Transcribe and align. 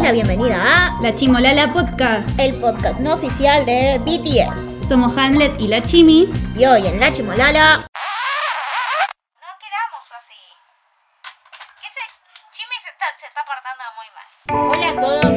damos 0.00 0.06
la 0.06 0.12
bienvenida 0.12 0.86
a 0.86 1.02
La 1.02 1.14
Chimolala 1.14 1.72
Podcast. 1.72 2.38
el 2.38 2.54
podcast 2.54 3.00
no 3.00 3.14
oficial 3.14 3.64
de 3.66 3.98
BTS. 3.98 4.88
Somos 4.88 5.16
Hamlet 5.16 5.60
y 5.60 5.68
la 5.68 5.82
Chimi. 5.82 6.26
Y 6.56 6.64
hoy 6.64 6.86
en 6.86 6.98
La 7.00 7.12
Chimolala, 7.12 7.86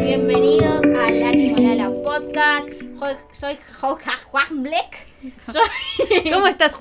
bienvenidos 0.03 0.83
a 0.83 1.11
La 1.11 1.31
Chimolala 1.31 1.89
Podcast. 2.03 2.69
Soy, 2.99 3.15
soy 3.31 3.57
Hamlet. 4.33 4.85
Soy, 5.43 6.31
¿Cómo 6.33 6.47
estás, 6.47 6.75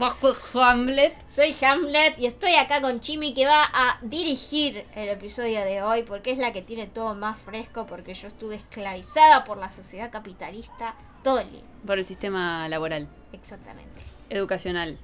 Hamlet? 0.54 1.14
soy 1.28 1.54
Hamlet 1.62 2.18
y 2.18 2.26
estoy 2.26 2.54
acá 2.54 2.80
con 2.80 3.00
Chimi 3.00 3.34
que 3.34 3.46
va 3.46 3.64
a 3.72 3.98
dirigir 4.02 4.84
el 4.96 5.08
episodio 5.08 5.60
de 5.64 5.82
hoy 5.82 6.02
porque 6.02 6.32
es 6.32 6.38
la 6.38 6.52
que 6.52 6.60
tiene 6.62 6.86
todo 6.88 7.14
más 7.14 7.38
fresco 7.38 7.86
porque 7.86 8.14
yo 8.14 8.26
estuve 8.28 8.56
esclavizada 8.56 9.44
por 9.44 9.58
la 9.58 9.70
sociedad 9.70 10.10
capitalista 10.10 10.94
todo 11.22 11.38
el 11.40 11.50
día. 11.52 11.62
Por 11.86 11.98
el 11.98 12.04
sistema 12.04 12.68
laboral, 12.68 13.08
Exactamente. 13.32 14.00
educacional 14.30 14.98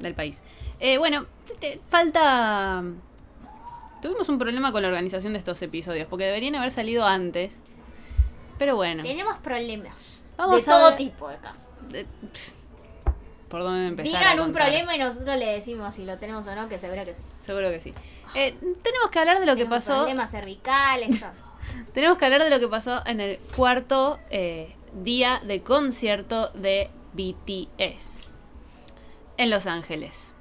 del 0.00 0.14
país. 0.14 0.42
Eh, 0.80 0.98
bueno, 0.98 1.26
te- 1.46 1.54
te- 1.54 1.80
falta... 1.88 2.82
Tuvimos 4.04 4.28
un 4.28 4.38
problema 4.38 4.70
con 4.70 4.82
la 4.82 4.88
organización 4.88 5.32
de 5.32 5.38
estos 5.38 5.62
episodios, 5.62 6.06
porque 6.08 6.24
deberían 6.26 6.54
haber 6.56 6.70
salido 6.70 7.06
antes. 7.06 7.62
Pero 8.58 8.76
bueno, 8.76 9.02
Tenemos 9.02 9.38
problemas 9.38 9.96
Vamos 10.36 10.62
de 10.62 10.70
a 10.70 10.74
todo 10.76 10.88
ver- 10.88 10.96
tipo 10.98 11.26
acá. 11.26 11.54
pff, 11.90 12.52
¿por 13.48 13.62
dónde 13.62 13.86
empezar? 13.88 14.20
Digan 14.20 14.40
un 14.40 14.52
problema 14.52 14.94
y 14.94 14.98
nosotros 14.98 15.38
le 15.38 15.46
decimos 15.46 15.94
si 15.94 16.04
lo 16.04 16.18
tenemos 16.18 16.46
o 16.46 16.54
no, 16.54 16.68
que 16.68 16.78
seguro 16.78 17.02
que 17.06 17.14
sí. 17.14 17.22
Seguro 17.40 17.70
que 17.70 17.80
sí. 17.80 17.94
Eh, 18.34 18.54
tenemos 18.82 19.08
que 19.10 19.18
hablar 19.20 19.40
de 19.40 19.46
lo 19.46 19.52
que 19.56 19.64
Tenemos 19.64 19.84
pasó. 19.86 20.00
Problemas 20.00 20.30
cervicales. 20.30 21.24
Tenemos 21.94 22.18
que 22.18 22.26
hablar 22.26 22.44
de 22.44 22.50
lo 22.50 22.60
que 22.60 22.68
pasó 22.68 23.02
en 23.06 23.20
el 23.22 23.38
cuarto 23.56 24.18
eh, 24.28 24.76
día 25.02 25.40
de 25.46 25.62
concierto 25.62 26.50
de 26.50 26.90
BTS 27.14 28.32
en 29.38 29.48
Los 29.48 29.66
Ángeles. 29.66 30.33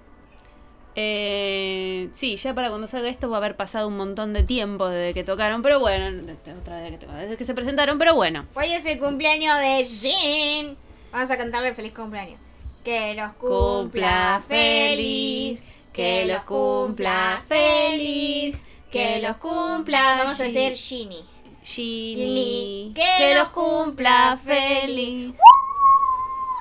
Eh, 0.95 2.09
sí, 2.11 2.35
ya 2.35 2.53
para 2.53 2.69
cuando 2.69 2.87
salga 2.87 3.09
esto 3.09 3.29
va 3.29 3.37
a 3.37 3.39
haber 3.39 3.55
pasado 3.55 3.87
un 3.87 3.97
montón 3.97 4.33
de 4.33 4.43
tiempo 4.43 4.87
desde 4.87 5.13
que 5.13 5.23
tocaron, 5.23 5.61
pero 5.61 5.79
bueno, 5.79 6.33
otra 6.59 6.81
vez 6.81 6.99
que 6.99 7.07
desde 7.07 7.37
que 7.37 7.45
se 7.45 7.53
presentaron, 7.53 7.97
pero 7.97 8.15
bueno. 8.15 8.45
Hoy 8.53 8.71
es 8.71 8.85
el 8.85 8.99
cumpleaños 8.99 9.59
de 9.59 9.85
Jin. 9.85 10.77
Vamos 11.11 11.31
a 11.31 11.37
cantarle 11.37 11.73
feliz 11.73 11.93
cumpleaños. 11.93 12.39
Que 12.83 13.13
los 13.15 13.33
cumpla 13.33 14.43
feliz. 14.47 15.63
Que 15.93 16.25
los 16.25 16.43
cumpla 16.43 17.43
feliz. 17.47 18.61
Que 18.91 19.19
los 19.21 19.37
cumpla. 19.37 20.17
Vamos 20.17 20.39
a 20.41 20.45
hacer 20.45 20.75
Ginny. 20.75 21.23
Ginny, 21.63 22.91
Que 22.93 23.05
que 23.17 23.35
los 23.35 23.49
cumpla 23.49 24.37
feliz. 24.43 25.33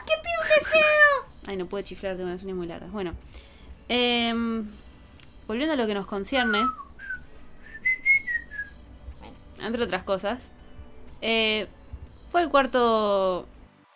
¡Qué 0.06 0.12
pido 0.22 0.42
un 0.42 0.48
deseo! 0.48 1.33
Ay, 1.47 1.56
no 1.56 1.66
pude 1.66 1.83
chiflar, 1.83 2.16
tengo 2.16 2.28
unas 2.28 2.42
uñas 2.42 2.56
muy 2.56 2.69
largas. 2.69 2.92
Bueno, 2.92 3.14
em, 3.95 4.65
volviendo 5.47 5.75
a 5.75 5.77
lo 5.77 5.87
que 5.87 5.93
nos 5.93 6.07
concierne, 6.07 6.62
entre 9.61 9.84
otras 9.84 10.03
cosas, 10.03 10.49
eh, 11.21 11.69
fue 12.31 12.41
el 12.41 12.49
cuarto. 12.49 13.47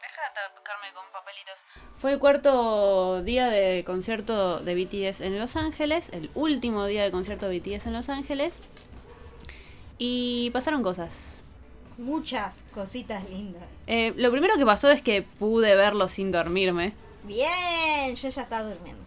Deja 0.03 0.21
de 0.21 0.55
tocarme 0.55 0.93
con 0.93 1.05
papelitos. 1.15 1.55
Fue 1.99 2.13
el 2.13 2.19
cuarto 2.19 3.23
día 3.23 3.47
de 3.47 3.85
concierto 3.87 4.61
de 4.61 4.75
BTS 4.75 5.23
en 5.23 5.39
Los 5.39 5.57
Ángeles, 5.57 6.11
el 6.13 6.29
último 6.35 6.85
día 6.85 7.03
de 7.03 7.11
concierto 7.11 7.49
de 7.49 7.59
BTS 7.59 7.87
en 7.87 7.95
Los 7.95 8.11
Ángeles. 8.11 8.61
Y 9.97 10.51
pasaron 10.51 10.83
cosas. 10.83 11.43
Muchas 11.97 12.67
cositas 12.75 13.31
lindas. 13.31 13.63
Eh, 13.87 14.13
lo 14.19 14.31
primero 14.31 14.57
que 14.59 14.67
pasó 14.67 14.91
es 14.91 15.01
que 15.01 15.23
pude 15.23 15.75
verlo 15.75 16.09
sin 16.09 16.33
dormirme. 16.33 16.93
Bien, 17.25 18.15
yo 18.15 18.29
ya 18.29 18.43
estaba 18.43 18.63
durmiendo. 18.63 19.06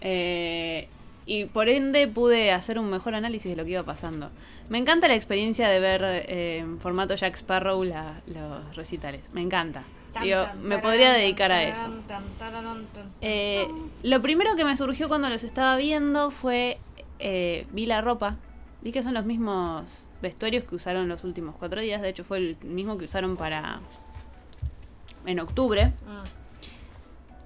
Eh, 0.00 0.88
y 1.26 1.46
por 1.46 1.68
ende 1.68 2.06
pude 2.06 2.52
hacer 2.52 2.78
un 2.78 2.88
mejor 2.90 3.14
análisis 3.14 3.50
de 3.50 3.56
lo 3.56 3.64
que 3.64 3.72
iba 3.72 3.82
pasando. 3.82 4.30
Me 4.68 4.78
encanta 4.78 5.08
la 5.08 5.14
experiencia 5.14 5.68
de 5.68 5.80
ver 5.80 6.02
eh, 6.04 6.58
en 6.58 6.78
formato 6.80 7.14
Jack 7.14 7.34
Sparrow 7.36 7.82
la- 7.84 8.20
los 8.26 8.76
recitales. 8.76 9.22
Me 9.32 9.40
encanta. 9.42 9.84
Digo, 10.22 10.40
me 10.62 10.76
podría 10.78 11.12
dedicar 11.12 11.52
a 11.52 11.62
eso. 11.64 11.86
Eh, 13.20 13.66
lo 14.02 14.22
primero 14.22 14.56
que 14.56 14.64
me 14.64 14.76
surgió 14.76 15.08
cuando 15.08 15.28
los 15.28 15.44
estaba 15.44 15.76
viendo 15.76 16.30
fue, 16.30 16.78
eh, 17.18 17.66
vi 17.72 17.86
la 17.86 18.00
ropa. 18.00 18.36
Vi 18.82 18.92
que 18.92 19.02
son 19.02 19.12
los 19.14 19.24
mismos 19.26 20.04
vestuarios 20.22 20.64
que 20.64 20.74
usaron 20.76 21.08
los 21.08 21.22
últimos 21.24 21.54
cuatro 21.58 21.80
días. 21.80 22.00
De 22.02 22.08
hecho, 22.08 22.24
fue 22.24 22.38
el 22.38 22.56
mismo 22.62 22.96
que 22.98 23.04
usaron 23.04 23.36
para... 23.36 23.80
En 25.26 25.40
octubre. 25.40 25.86
Mm. 25.86 26.35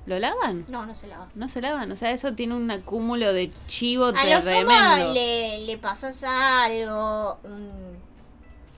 ¿Lo 0.07 0.19
lavan? 0.19 0.65
No, 0.69 0.87
no 0.87 0.95
se 0.95 1.07
lava. 1.09 1.29
No 1.35 1.49
se 1.49 1.61
lavan. 1.61 1.93
O 1.93 1.97
sea, 1.97 2.11
eso 2.11 2.33
tiene 2.35 2.55
un 2.55 2.71
acúmulo 2.71 3.33
de 3.33 3.53
chivo 3.67 4.07
A 4.07 4.13
lo 4.13 4.41
tremendo. 4.41 4.71
sumo 4.71 5.13
le, 5.15 5.67
le 5.67 5.79
pasas 5.79 6.25
algo, 6.25 7.39
un 7.45 7.71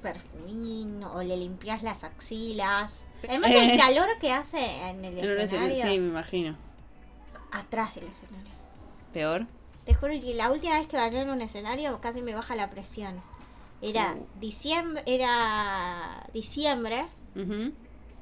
perfumín, 0.02 1.02
o 1.04 1.22
le 1.22 1.36
limpias 1.36 1.82
las 1.82 2.04
axilas. 2.04 3.04
Además 3.28 3.50
el 3.52 3.70
Eh. 3.70 3.78
calor 3.78 4.08
que 4.20 4.32
hace 4.32 4.58
en 4.88 5.04
el 5.04 5.18
escenario, 5.18 5.76
Sí, 5.76 5.98
me 6.00 6.08
imagino. 6.08 6.56
atrás 7.52 7.94
del 7.94 8.06
escenario. 8.08 8.50
Peor. 9.12 9.46
Te 9.84 9.94
juro 9.94 10.12
que 10.20 10.34
la 10.34 10.50
última 10.50 10.74
vez 10.78 10.86
que 10.88 10.96
bailé 10.96 11.20
en 11.20 11.30
un 11.30 11.40
escenario 11.42 12.00
casi 12.00 12.20
me 12.22 12.34
baja 12.34 12.56
la 12.56 12.70
presión. 12.70 13.20
Era 13.80 14.14
Uh. 14.14 14.26
diciembre, 14.40 15.02
era 15.06 16.26
diciembre 16.32 17.04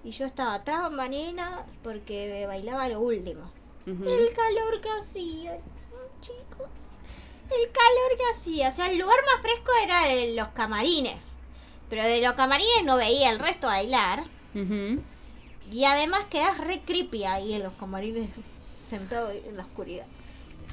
y 0.04 0.10
yo 0.10 0.24
estaba 0.26 0.54
atrás 0.54 0.82
bambanina 0.82 1.66
porque 1.82 2.46
bailaba 2.46 2.88
lo 2.88 3.00
último. 3.00 3.50
El 3.86 4.32
calor 4.34 4.80
que 4.80 4.90
hacía, 4.90 5.58
chico. 6.20 6.68
El 7.50 7.70
calor 7.72 8.18
que 8.18 8.24
hacía. 8.32 8.68
O 8.68 8.72
sea, 8.72 8.90
el 8.90 8.98
lugar 8.98 9.18
más 9.26 9.42
fresco 9.42 9.70
era 9.82 10.04
de 10.04 10.34
los 10.34 10.48
camarines. 10.48 11.32
Pero 11.88 12.04
de 12.04 12.20
los 12.20 12.34
camarines 12.34 12.84
no 12.84 12.96
veía 12.96 13.30
el 13.30 13.40
resto 13.40 13.66
bailar. 13.66 14.24
Y 15.72 15.84
además 15.84 16.26
quedas 16.30 16.58
re 16.58 16.82
creepy 16.82 17.24
ahí 17.24 17.54
en 17.54 17.62
los 17.62 17.72
camarines, 17.74 18.30
sentado 18.88 19.30
en 19.30 19.56
la 19.56 19.64
oscuridad. 19.64 20.06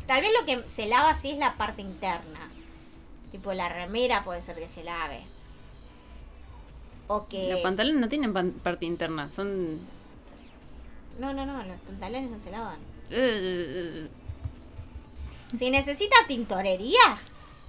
Tal 0.06 0.22
vez 0.22 0.32
lo 0.40 0.46
que 0.46 0.70
se 0.70 0.88
lava 0.88 1.10
así 1.10 1.32
es 1.32 1.38
la 1.38 1.56
parte 1.56 1.82
interna. 1.82 2.50
Tipo 3.32 3.54
la 3.54 3.68
remera 3.68 4.24
puede 4.24 4.42
ser 4.42 4.58
que 4.58 4.70
se 4.70 4.84
lave. 4.84 5.22
O 7.08 7.28
que... 7.28 7.52
Los 7.52 7.62
pantalones 7.62 8.02
no 8.02 8.10
tienen 8.10 8.34
pan- 8.34 8.52
parte 8.64 8.86
interna, 8.86 9.30
son... 9.30 9.80
No, 11.20 11.34
no, 11.34 11.46
no, 11.46 11.64
los 11.64 11.80
pantalones 11.82 12.30
no 12.30 12.40
se 12.40 12.52
lavan. 12.52 12.78
eh, 13.10 14.08
Si 15.54 15.70
necesitas 15.70 16.20
tintorería, 16.28 17.00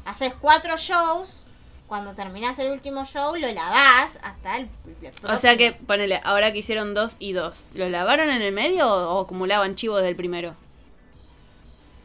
haces 0.04 0.34
cuatro 0.40 0.76
shows. 0.76 1.44
Cuando 1.86 2.12
terminás 2.14 2.58
el 2.58 2.70
último 2.70 3.06
show, 3.06 3.34
lo 3.36 3.50
lavás 3.50 4.18
hasta 4.22 4.58
el, 4.58 4.68
el 5.00 5.12
o 5.26 5.38
sea 5.38 5.56
que, 5.56 5.72
ponele, 5.72 6.20
ahora 6.22 6.52
que 6.52 6.58
hicieron 6.58 6.92
dos 6.92 7.16
y 7.18 7.32
dos, 7.32 7.64
¿los 7.72 7.90
lavaron 7.90 8.28
en 8.28 8.42
el 8.42 8.52
medio 8.52 8.86
o 8.86 9.20
acumulaban 9.22 9.74
chivos 9.74 10.02
del 10.02 10.14
primero? 10.14 10.54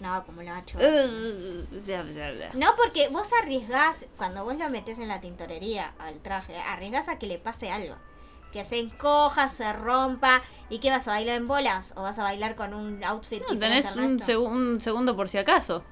No, 0.03 0.25
como 0.25 0.41
bla, 0.41 2.03
bla, 2.03 2.31
bla. 2.31 2.49
No, 2.55 2.67
porque 2.75 3.07
vos 3.09 3.29
arriesgás, 3.41 4.07
cuando 4.17 4.43
vos 4.43 4.55
lo 4.57 4.69
metes 4.69 4.99
en 4.99 5.07
la 5.07 5.21
tintorería 5.21 5.93
al 5.97 6.19
traje, 6.19 6.57
arriesgás 6.57 7.07
a 7.07 7.17
que 7.19 7.27
le 7.27 7.37
pase 7.37 7.71
algo. 7.71 7.95
Que 8.51 8.63
se 8.63 8.79
encoja, 8.79 9.47
se 9.49 9.71
rompa. 9.73 10.41
¿Y 10.69 10.79
qué 10.79 10.89
vas 10.91 11.07
a 11.07 11.11
bailar 11.11 11.37
en 11.37 11.47
bolas? 11.47 11.93
¿O 11.95 12.03
vas 12.03 12.19
a 12.19 12.23
bailar 12.23 12.55
con 12.55 12.73
un 12.73 13.03
outfit 13.03 13.41
No, 13.49 13.57
tenés 13.57 13.85
al 13.85 13.99
un, 13.99 14.19
segu- 14.19 14.47
un 14.47 14.81
segundo 14.81 15.15
por 15.15 15.29
si 15.29 15.37
acaso. 15.37 15.83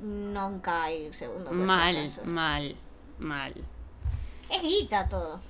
Nunca 0.00 0.84
hay 0.84 1.12
segundo. 1.12 1.46
por 1.50 1.58
si 1.58 1.64
Mal, 1.64 1.96
acaso. 1.96 2.24
mal, 2.24 2.76
mal. 3.18 3.52
Es 4.48 4.62
guita 4.62 5.08
todo. 5.08 5.40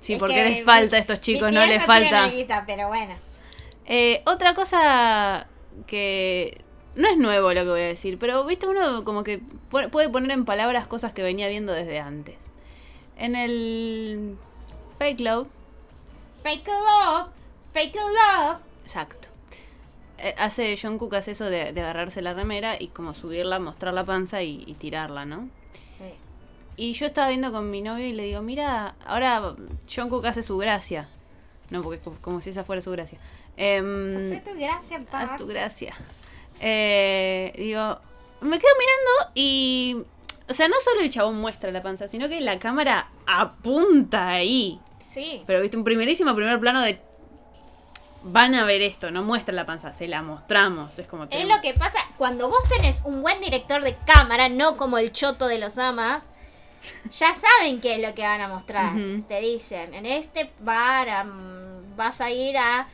Sí, 0.00 0.14
Es 0.14 0.18
porque 0.20 0.36
que 0.36 0.44
les 0.50 0.64
falta 0.64 0.96
a 0.96 0.98
estos 1.00 1.20
chicos, 1.20 1.52
no 1.52 1.66
les 1.66 1.84
falta. 1.84 2.28
guita, 2.28 2.64
pero 2.66 2.88
bueno. 2.88 3.14
Eh, 3.84 4.22
otra 4.26 4.54
cosa 4.54 5.46
que 5.86 6.64
no 6.98 7.08
es 7.08 7.16
nuevo 7.16 7.52
lo 7.54 7.62
que 7.62 7.70
voy 7.70 7.80
a 7.80 7.86
decir, 7.86 8.18
pero 8.18 8.44
viste 8.44 8.66
uno 8.68 9.04
como 9.04 9.24
que 9.24 9.40
pu- 9.70 9.88
puede 9.90 10.08
poner 10.10 10.30
en 10.32 10.44
palabras 10.44 10.86
cosas 10.86 11.12
que 11.12 11.22
venía 11.22 11.48
viendo 11.48 11.72
desde 11.72 11.98
antes. 12.00 12.36
En 13.16 13.34
el 13.34 14.36
Fake 14.98 15.20
Love, 15.20 15.48
Fake 16.42 16.68
love, 16.68 17.28
fake 17.72 17.94
love. 17.96 18.58
exacto. 18.84 19.28
eh, 20.18 20.34
hace 20.38 20.76
John 20.80 20.98
Cook 20.98 21.14
hace 21.16 21.32
eso 21.32 21.46
de, 21.46 21.72
de 21.72 21.80
agarrarse 21.80 22.22
la 22.22 22.32
remera 22.34 22.80
y 22.80 22.88
como 22.88 23.12
subirla, 23.14 23.58
mostrar 23.58 23.92
la 23.94 24.04
panza 24.04 24.42
y, 24.42 24.62
y 24.66 24.74
tirarla, 24.74 25.24
¿no? 25.24 25.48
Y 26.80 26.92
yo 26.92 27.06
estaba 27.06 27.28
viendo 27.30 27.50
con 27.50 27.72
mi 27.72 27.82
novio 27.82 28.06
y 28.06 28.12
le 28.12 28.22
digo, 28.22 28.40
mira, 28.40 28.94
ahora 29.04 29.56
John 29.92 30.08
Cook 30.08 30.26
hace 30.26 30.44
su 30.44 30.56
gracia. 30.58 31.08
No, 31.70 31.82
porque 31.82 31.96
es 31.98 32.04
como, 32.04 32.16
como 32.20 32.40
si 32.40 32.50
esa 32.50 32.62
fuera 32.62 32.80
su 32.80 32.92
gracia. 32.92 33.18
Em, 33.56 34.16
Hacé 34.16 34.40
tu 34.48 34.56
gracia, 34.56 35.00
pa. 35.00 35.22
Haz 35.22 35.36
tu 35.36 35.48
gracia. 35.48 35.92
Eh, 36.60 37.52
digo, 37.56 37.98
me 38.40 38.58
quedo 38.58 38.70
mirando 38.78 39.32
y 39.34 39.96
O 40.48 40.54
sea, 40.54 40.66
no 40.68 40.76
solo 40.82 41.00
el 41.00 41.10
chabón 41.10 41.40
muestra 41.40 41.70
la 41.70 41.82
panza, 41.82 42.08
sino 42.08 42.28
que 42.28 42.40
la 42.40 42.58
cámara 42.58 43.10
apunta 43.26 44.28
ahí. 44.28 44.80
Sí. 45.00 45.42
Pero 45.46 45.60
viste, 45.60 45.76
un 45.76 45.84
primerísimo 45.84 46.34
primer 46.34 46.58
plano 46.58 46.80
de. 46.82 47.00
Van 48.24 48.54
a 48.56 48.64
ver 48.64 48.82
esto, 48.82 49.10
no 49.10 49.22
muestra 49.22 49.54
la 49.54 49.64
panza, 49.64 49.92
se 49.92 50.08
la 50.08 50.22
mostramos. 50.22 50.98
Es 50.98 51.06
como. 51.06 51.24
Es 51.24 51.30
tenemos- 51.30 51.56
lo 51.56 51.62
que 51.62 51.74
pasa 51.74 51.98
cuando 52.16 52.48
vos 52.48 52.62
tenés 52.68 53.02
un 53.04 53.22
buen 53.22 53.40
director 53.40 53.82
de 53.82 53.96
cámara, 54.06 54.48
no 54.48 54.76
como 54.76 54.98
el 54.98 55.12
choto 55.12 55.46
de 55.46 55.58
los 55.58 55.78
amas. 55.78 56.30
Ya 57.12 57.28
saben 57.34 57.80
qué 57.80 57.96
es 57.96 58.02
lo 58.02 58.14
que 58.14 58.22
van 58.22 58.40
a 58.40 58.48
mostrar. 58.48 58.92
Te 59.28 59.40
dicen, 59.40 59.94
en 59.94 60.06
este 60.06 60.50
bar 60.60 61.26
vas 61.96 62.20
a 62.20 62.30
ir 62.30 62.56
a 62.56 62.86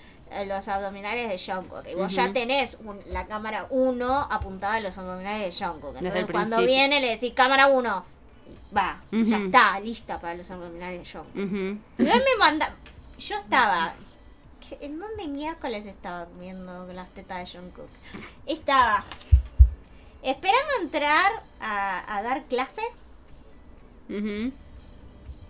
los 0.47 0.69
abdominales 0.69 1.29
de 1.29 1.53
Jungkook. 1.55 1.87
Y 1.89 1.95
vos 1.95 2.13
ya 2.15 2.33
tenés 2.33 2.79
un- 2.85 3.01
la 3.07 3.27
cámara 3.27 3.67
1 3.71 4.27
apuntada 4.31 4.75
a 4.75 4.81
los 4.81 4.97
abdominales 4.99 5.57
de 5.59 5.65
Jungkook. 5.67 5.97
Entonces 5.97 6.27
cuando 6.31 6.57
principio. 6.57 6.67
viene 6.67 7.01
le 7.01 7.09
decís 7.11 7.33
cámara 7.35 7.67
1. 7.69 8.05
Va, 8.77 9.01
ya 9.13 9.39
está, 9.39 9.79
lista 9.81 10.21
para 10.21 10.35
los 10.35 10.51
abdominales 10.51 10.99
de 11.01 11.13
Jungkook. 11.19 11.37
Ujú. 11.45 11.79
Y 11.99 12.09
él 12.11 12.23
me 12.25 12.37
manda. 12.39 12.75
Yo 13.19 13.37
estaba. 13.37 13.93
¿qué- 14.69 14.79
¿En 14.81 14.99
dónde 14.99 15.29
miércoles 15.29 15.87
estaba 15.87 16.27
viendo 16.41 16.85
las 16.93 17.11
tetas 17.11 17.53
de 17.53 17.59
Jungkook? 17.59 17.89
Estaba 18.47 19.05
esperando 20.23 20.73
entrar 20.83 21.31
a, 21.61 22.17
a 22.17 22.23
dar 22.23 22.43
clases 22.45 23.03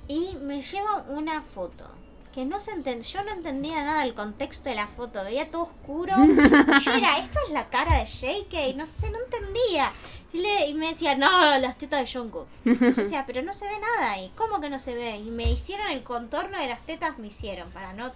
y 0.09 0.37
me 0.43 0.61
llevo 0.61 1.03
una 1.09 1.41
foto. 1.43 1.88
Que 2.35 2.45
no 2.45 2.59
se 2.59 2.73
entendía, 2.73 3.09
yo 3.09 3.23
no 3.23 3.31
entendía 3.31 3.85
nada 3.85 4.01
del 4.03 4.13
contexto 4.15 4.69
de 4.69 4.75
la 4.75 4.89
foto, 4.89 5.23
veía 5.23 5.51
todo 5.51 5.63
oscuro. 5.63 6.15
Y 6.25 6.81
yo 6.85 6.93
era, 6.93 7.19
esta 7.19 7.39
es 7.47 7.53
la 7.53 7.69
cara 7.71 7.99
de 7.99 8.07
JK, 8.07 8.77
no 8.77 8.87
sé, 8.89 9.11
no 9.11 9.19
entendía. 9.21 9.93
Y, 10.33 10.39
le- 10.39 10.67
y 10.67 10.75
me 10.75 10.89
decía, 10.89 11.15
no, 11.15 11.57
las 11.61 11.79
tetas 11.79 12.01
de 12.01 12.13
Jungkook. 12.19 12.49
Yo 12.65 12.75
decía, 12.97 13.25
pero 13.25 13.43
no 13.43 13.55
se 13.55 13.69
ve 13.69 13.79
nada 13.79 14.11
ahí. 14.13 14.33
¿Cómo 14.35 14.61
que 14.61 14.69
no 14.69 14.81
se 14.81 14.95
ve? 14.95 15.17
Y 15.19 15.31
me 15.31 15.49
hicieron 15.49 15.87
el 15.93 16.03
contorno 16.03 16.59
de 16.59 16.67
las 16.67 16.85
tetas, 16.85 17.19
me 17.19 17.29
hicieron, 17.29 17.71
para 17.71 17.93
no 17.93 18.11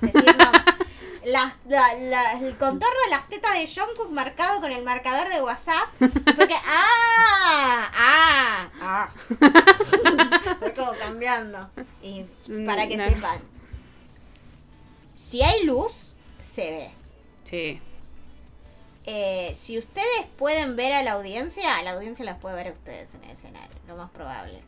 decir 0.00 0.34
no. 0.38 0.50
Las- 1.26 1.56
la- 1.68 1.92
la- 1.94 2.32
el 2.40 2.56
contorno 2.56 2.96
de 3.04 3.10
las 3.10 3.28
tetas 3.28 3.52
de 3.52 3.66
Jungkook 3.66 4.10
marcado 4.12 4.62
con 4.62 4.72
el 4.72 4.82
marcador 4.82 5.28
de 5.28 5.42
WhatsApp. 5.42 5.88
Y 6.00 6.32
fue 6.32 6.48
que, 6.48 6.54
¡ah! 6.54 7.90
¡ah! 7.92 8.68
¡ah! 8.80 9.08
fue 10.58 10.72
como 10.72 10.92
cambiando. 10.92 11.68
Y 12.02 12.22
para 12.64 12.86
que 12.88 12.96
No. 12.96 13.04
sepan. 13.04 13.40
Si 15.28 15.42
hay 15.42 15.62
luz, 15.64 16.14
se 16.40 16.70
ve. 16.70 16.90
Sí. 17.44 17.82
Eh, 19.04 19.52
si 19.54 19.76
ustedes 19.76 20.24
pueden 20.38 20.74
ver 20.74 20.94
a 20.94 21.02
la 21.02 21.12
audiencia, 21.12 21.76
a 21.76 21.82
la 21.82 21.90
audiencia 21.92 22.24
las 22.24 22.38
puede 22.38 22.56
ver 22.56 22.68
a 22.68 22.72
ustedes 22.72 23.14
en 23.14 23.24
el 23.24 23.32
escenario, 23.32 23.76
lo 23.86 23.94
más 23.96 24.10
probable. 24.10 24.62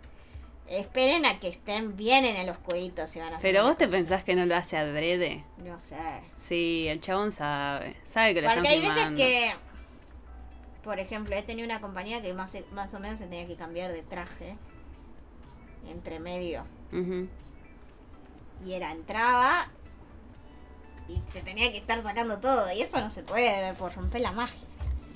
Esperen 0.67 1.25
a 1.25 1.41
que 1.41 1.49
estén 1.49 1.97
bien 1.97 2.27
en 2.27 2.37
el 2.37 2.51
oscurito 2.51 3.07
si 3.07 3.21
van 3.21 3.33
a 3.33 3.39
hacer 3.39 3.51
Pero 3.51 3.65
vos 3.65 3.79
te 3.79 3.89
pensás 3.89 4.23
que 4.23 4.35
no 4.35 4.45
lo 4.45 4.55
hace 4.55 4.77
adrede. 4.77 5.43
No 5.57 5.81
sé. 5.81 5.97
Sí, 6.37 6.89
el 6.89 7.01
chabón 7.01 7.33
sabe. 7.33 7.97
Sabe 8.11 8.35
que 8.35 8.43
lo 8.43 8.49
Porque 8.49 8.61
están 8.61 8.75
hay 8.75 8.81
veces 8.81 8.95
filmando. 8.97 9.17
que, 9.19 9.53
por 10.85 10.99
ejemplo, 11.01 11.37
he 11.37 11.43
tenido 11.43 11.65
una 11.65 11.81
compañía 11.81 12.21
que 12.21 12.35
más, 12.35 12.55
más 12.73 12.93
o 12.93 13.01
menos 13.01 13.19
se 13.19 13.29
tenía 13.29 13.47
que 13.47 13.57
cambiar 13.57 13.93
de 13.93 14.03
traje 14.03 14.59
entre 15.89 16.21
medio. 16.21 16.67
Y 18.67 18.75
era, 18.75 18.93
entraba 18.93 19.71
y 21.11 21.31
se 21.31 21.43
tenía 21.43 21.71
que 21.73 21.79
estar 21.79 22.03
sacando 22.03 22.39
todo. 22.39 22.71
Y 22.73 22.83
eso 22.83 23.01
no 23.01 23.11
se 23.11 23.23
puede 23.23 23.75
por 23.75 23.95
romper 23.95 24.21
la 24.21 24.33
magia. 24.33 24.59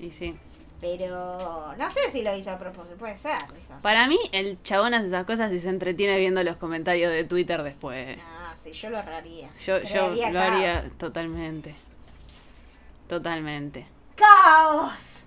Y 0.00 0.10
sí. 0.10 0.36
Pero 0.80 1.74
no 1.78 1.90
sé 1.90 2.10
si 2.10 2.22
lo 2.22 2.34
hizo 2.36 2.50
a 2.50 2.58
propósito, 2.58 2.96
puede 2.96 3.16
ser. 3.16 3.38
dijo. 3.54 3.78
Para 3.80 4.06
mí, 4.06 4.18
el 4.32 4.62
chabón 4.62 4.92
hace 4.92 5.06
esas 5.06 5.24
cosas 5.24 5.50
y 5.52 5.58
se 5.58 5.68
entretiene 5.70 6.18
viendo 6.18 6.42
los 6.44 6.56
comentarios 6.56 7.10
de 7.12 7.24
Twitter 7.24 7.62
después. 7.62 8.18
Ah, 8.22 8.54
sí, 8.62 8.72
yo 8.72 8.90
lo 8.90 8.98
haría. 8.98 9.48
Yo, 9.64 9.78
lo 9.78 9.84
caos. 9.84 10.36
haría 10.36 10.84
totalmente. 10.98 11.74
Totalmente. 13.08 13.86
¡Caos! 14.16 15.20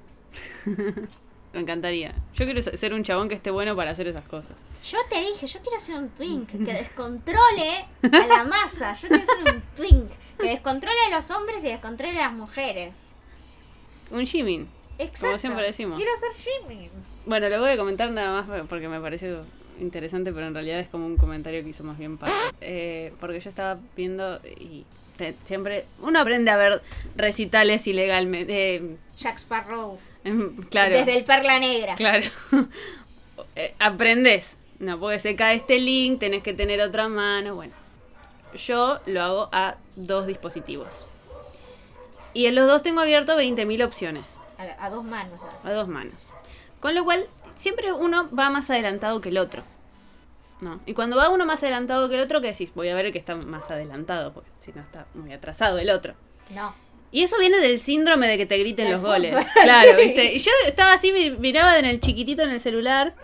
Me 1.53 1.61
encantaría. 1.61 2.13
Yo 2.35 2.45
quiero 2.45 2.61
ser 2.61 2.93
un 2.93 3.03
chabón 3.03 3.29
que 3.29 3.35
esté 3.35 3.49
bueno 3.49 3.75
para 3.75 3.91
hacer 3.91 4.07
esas 4.07 4.25
cosas. 4.25 4.55
Yo 4.85 4.97
te 5.09 5.19
dije, 5.19 5.47
yo 5.47 5.59
quiero 5.61 5.79
ser 5.79 5.95
un 5.95 6.09
twink 6.09 6.49
que 6.49 6.73
descontrole 6.73 7.85
a 8.03 8.27
la 8.27 8.43
masa. 8.45 8.97
Yo 9.01 9.07
quiero 9.09 9.25
ser 9.25 9.55
un 9.55 9.61
twink 9.75 10.11
que 10.39 10.47
descontrole 10.49 10.95
a 11.11 11.17
los 11.17 11.29
hombres 11.31 11.63
y 11.63 11.67
descontrole 11.67 12.17
a 12.19 12.29
las 12.29 12.33
mujeres. 12.33 12.95
Un 14.11 14.25
Jimin. 14.25 14.67
Exacto. 14.99 15.37
siempre 15.39 15.65
decimos. 15.65 15.97
Quiero 15.97 16.11
ser 16.17 16.31
Jimmy. 16.61 16.89
Bueno, 17.25 17.49
lo 17.49 17.59
voy 17.59 17.71
a 17.71 17.77
comentar 17.77 18.09
nada 18.11 18.41
más 18.43 18.61
porque 18.69 18.87
me 18.87 18.99
pareció 19.01 19.43
interesante, 19.79 20.31
pero 20.31 20.47
en 20.47 20.53
realidad 20.53 20.79
es 20.79 20.87
como 20.87 21.05
un 21.05 21.17
comentario 21.17 21.61
que 21.63 21.69
hizo 21.69 21.83
más 21.83 21.97
bien 21.97 22.17
Paco. 22.17 22.31
Eh, 22.61 23.13
porque 23.19 23.39
yo 23.39 23.49
estaba 23.49 23.77
viendo 23.95 24.39
y 24.45 24.85
te- 25.17 25.35
siempre 25.45 25.85
uno 26.01 26.19
aprende 26.19 26.49
a 26.51 26.57
ver 26.57 26.81
recitales 27.15 27.85
ilegalmente. 27.87 28.75
eh, 28.75 28.95
Jack 29.17 29.37
Sparrow. 29.39 29.99
em, 30.23 30.55
claro. 30.63 30.97
Desde 30.97 31.17
el 31.17 31.25
Perla 31.25 31.59
Negra. 31.59 31.95
Claro. 31.95 32.29
Eh, 33.55 33.73
aprendes. 33.79 34.57
No, 34.79 34.99
porque 34.99 35.19
se 35.19 35.35
cae 35.35 35.55
este 35.55 35.79
link, 35.79 36.19
tenés 36.19 36.43
que 36.43 36.53
tener 36.53 36.81
otra 36.81 37.07
mano. 37.07 37.55
Bueno, 37.55 37.73
yo 38.55 38.99
lo 39.05 39.21
hago 39.23 39.49
a 39.51 39.75
dos 39.95 40.27
dispositivos. 40.27 41.05
Y 42.33 42.45
en 42.45 42.55
los 42.55 42.67
dos 42.67 42.83
tengo 42.83 43.01
abierto 43.01 43.35
20.000 43.39 43.83
opciones. 43.85 44.25
A, 44.57 44.85
a 44.85 44.89
dos 44.89 45.03
manos. 45.03 45.39
¿no? 45.63 45.69
A 45.69 45.73
dos 45.73 45.87
manos. 45.87 46.13
Con 46.79 46.93
lo 46.93 47.03
cual, 47.03 47.27
siempre 47.55 47.91
uno 47.91 48.29
va 48.37 48.49
más 48.51 48.69
adelantado 48.69 49.19
que 49.21 49.29
el 49.29 49.37
otro. 49.39 49.63
¿No? 50.61 50.79
Y 50.85 50.93
cuando 50.93 51.17
va 51.17 51.29
uno 51.29 51.45
más 51.45 51.61
adelantado 51.63 52.09
que 52.09 52.15
el 52.15 52.21
otro, 52.21 52.41
¿qué 52.41 52.47
decís? 52.47 52.71
Voy 52.73 52.89
a 52.89 52.95
ver 52.95 53.07
el 53.07 53.11
que 53.13 53.19
está 53.19 53.35
más 53.35 53.69
adelantado, 53.71 54.33
porque 54.33 54.49
si 54.59 54.71
no 54.73 54.81
está 54.81 55.05
muy 55.13 55.31
atrasado 55.33 55.77
el 55.79 55.89
otro. 55.89 56.13
No. 56.53 56.73
Y 57.11 57.23
eso 57.23 57.37
viene 57.39 57.57
del 57.59 57.79
síndrome 57.79 58.27
de 58.27 58.37
que 58.37 58.45
te 58.45 58.57
griten 58.57 58.91
los 58.91 59.01
goles. 59.01 59.35
Claro, 59.63 59.97
¿viste? 59.97 60.33
Y 60.35 60.39
yo 60.39 60.51
estaba 60.65 60.93
así, 60.93 61.11
mi- 61.11 61.29
miraba 61.31 61.77
en 61.79 61.85
el 61.85 61.99
chiquitito 61.99 62.41
en 62.43 62.49
el 62.51 62.59
celular, 62.59 63.15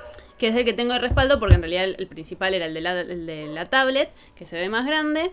que 0.43 0.49
es 0.49 0.55
el 0.57 0.65
que 0.65 0.73
tengo 0.73 0.91
de 0.91 0.99
respaldo, 0.99 1.39
porque 1.39 1.55
en 1.55 1.61
realidad 1.61 1.85
el, 1.85 1.95
el 1.99 2.07
principal 2.07 2.53
era 2.53 2.65
el 2.65 2.73
de, 2.73 2.81
la, 2.81 2.99
el 2.99 3.25
de 3.25 3.47
la 3.47 3.63
tablet, 3.65 4.11
que 4.35 4.45
se 4.45 4.59
ve 4.59 4.67
más 4.67 4.85
grande. 4.85 5.31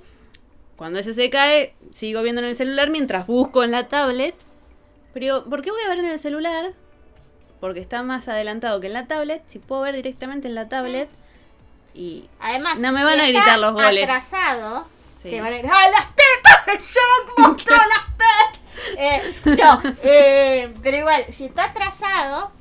Cuando 0.77 1.01
ese 1.01 1.15
se 1.15 1.29
cae, 1.31 1.75
sigo 1.91 2.23
viendo 2.23 2.41
en 2.41 2.47
el 2.47 2.55
celular 2.55 2.91
mientras 2.91 3.27
busco 3.27 3.65
en 3.65 3.73
la 3.73 3.89
tablet. 3.89 4.37
Pero, 5.13 5.45
¿por 5.47 5.63
qué 5.63 5.73
voy 5.73 5.83
a 5.83 5.89
ver 5.89 5.99
en 5.99 6.05
el 6.05 6.21
celular? 6.21 6.75
Porque 7.59 7.81
está 7.81 8.05
más 8.05 8.29
adelantado 8.29 8.81
que 8.81 8.87
en 8.87 8.93
la 8.93 9.09
tablet. 9.09 9.43
Si 9.49 9.59
puedo 9.59 9.81
ver 9.83 9.97
directamente 9.97 10.47
en 10.47 10.55
la 10.55 10.69
tablet. 10.69 11.09
Y 11.93 12.27
Además, 12.39 12.79
No 12.79 12.93
me 12.93 13.01
si 13.01 13.05
van 13.05 13.19
a 13.21 13.27
gritar 13.27 13.59
los 13.59 13.73
goles. 13.73 14.05
atrasado, 14.05 14.87
Sí. 15.21 15.31
te 15.31 15.41
van 15.41 15.53
a 15.55 15.59
gritar 15.59 15.77
¡Ah, 15.77 15.91
las 15.91 16.07
tetas 16.15 16.67
de 16.67 16.73
Shock! 16.79 17.39
¡Mostró 17.39 17.77
las 17.77 18.17
tetas! 18.17 18.97
Eh, 18.97 19.35
no, 19.61 19.83
eh, 20.05 20.73
pero 20.85 20.97
igual, 20.99 21.25
si 21.31 21.47
está 21.47 21.65
atrasado, 21.65 22.53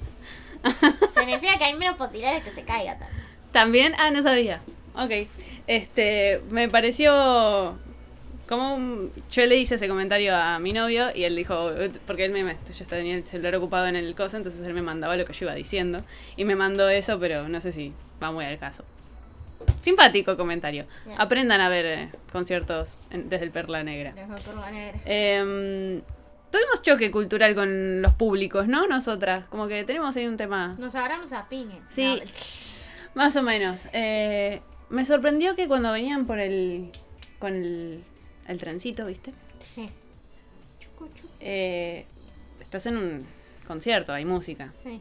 significa 1.14 1.58
que 1.58 1.64
hay 1.66 1.76
menos 1.76 1.96
posibilidades 1.98 2.44
de 2.44 2.50
que 2.50 2.56
se 2.56 2.64
caiga 2.66 2.98
también. 2.98 3.20
También, 3.52 3.94
ah, 3.98 4.12
no 4.12 4.22
sabía. 4.24 4.62
Ok. 4.96 5.28
Este, 5.68 6.42
me 6.50 6.70
pareció 6.70 7.78
como 8.48 8.76
un... 8.76 9.12
Yo 9.32 9.46
le 9.46 9.58
hice 9.58 9.76
ese 9.76 9.88
comentario 9.88 10.36
a 10.36 10.60
mi 10.60 10.74
novio 10.74 11.08
y 11.16 11.24
él 11.24 11.36
dijo, 11.36 11.72
porque 12.08 12.26
él 12.26 12.32
me, 12.32 12.44
yo 12.44 12.86
tenía 12.88 13.16
el 13.16 13.24
celular 13.24 13.56
ocupado 13.56 13.88
en 13.88 13.96
el 13.96 14.16
coso, 14.16 14.38
entonces 14.38 14.66
él 14.66 14.74
me 14.74 14.82
mandaba 14.82 15.16
lo 15.16 15.26
que 15.26 15.34
yo 15.34 15.46
iba 15.46 15.54
diciendo 15.56 16.04
y 16.36 16.46
me 16.46 16.56
mandó 16.56 16.90
eso, 16.90 17.20
pero 17.20 17.48
no 17.48 17.62
sé 17.62 17.72
si 17.72 17.94
va 18.22 18.32
muy 18.32 18.46
al 18.46 18.58
caso. 18.58 18.84
Simpático 19.80 20.38
comentario. 20.38 20.86
Aprendan 21.18 21.62
a 21.62 21.70
ver 21.70 21.86
eh, 21.86 22.10
conciertos 22.32 22.98
en- 23.12 23.30
desde 23.30 23.46
el 23.46 23.52
Perla 23.52 23.84
Negra. 23.84 24.14
Los 24.30 24.42
Perla 24.42 24.72
Negra. 24.72 25.00
Em, 25.06 26.02
tuvimos 26.52 26.82
choque 26.82 27.12
cultural 27.12 27.56
con 27.56 28.02
los 28.02 28.14
públicos, 28.14 28.68
¿no? 28.68 28.88
Nosotras. 28.88 29.46
Como 29.46 29.68
que 29.68 29.84
tenemos 29.84 30.16
ahí 30.16 30.28
un 30.28 30.38
tema... 30.38 30.74
Nos 30.78 30.96
agarramos 30.96 31.34
a 31.34 31.48
piña. 31.50 31.80
Sí. 31.90 32.22
No, 32.22 32.24
Más 33.16 33.36
o 33.36 33.44
menos. 33.44 33.88
Eh, 33.94 34.62
me 34.90 35.06
sorprendió 35.06 35.56
que 35.56 35.68
cuando 35.68 35.92
venían 35.92 36.26
por 36.26 36.40
el. 36.40 36.92
con 37.38 37.54
el, 37.54 38.04
el 38.48 38.60
trencito, 38.60 39.06
¿viste? 39.06 39.34
sí. 39.76 39.90
Eh, 41.42 42.06
estás 42.60 42.86
en 42.88 42.98
un 42.98 43.26
concierto, 43.66 44.12
hay 44.14 44.26
música. 44.26 44.74
sí. 44.84 45.00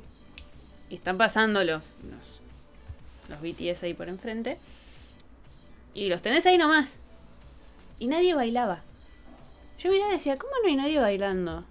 Y 0.90 0.94
están 0.94 1.18
pasando 1.18 1.64
los, 1.64 1.90
los, 2.08 2.40
los 3.28 3.40
BTS 3.42 3.82
ahí 3.82 3.92
por 3.92 4.08
enfrente. 4.08 4.56
Y 5.92 6.08
los 6.08 6.22
tenés 6.22 6.46
ahí 6.46 6.56
nomás. 6.56 6.98
Y 7.98 8.06
nadie 8.06 8.34
bailaba. 8.34 8.82
Yo 9.78 9.90
miraba 9.90 10.10
y 10.10 10.14
decía, 10.14 10.36
¿cómo 10.36 10.52
no 10.62 10.68
hay 10.68 10.76
nadie 10.76 10.98
bailando? 10.98 11.64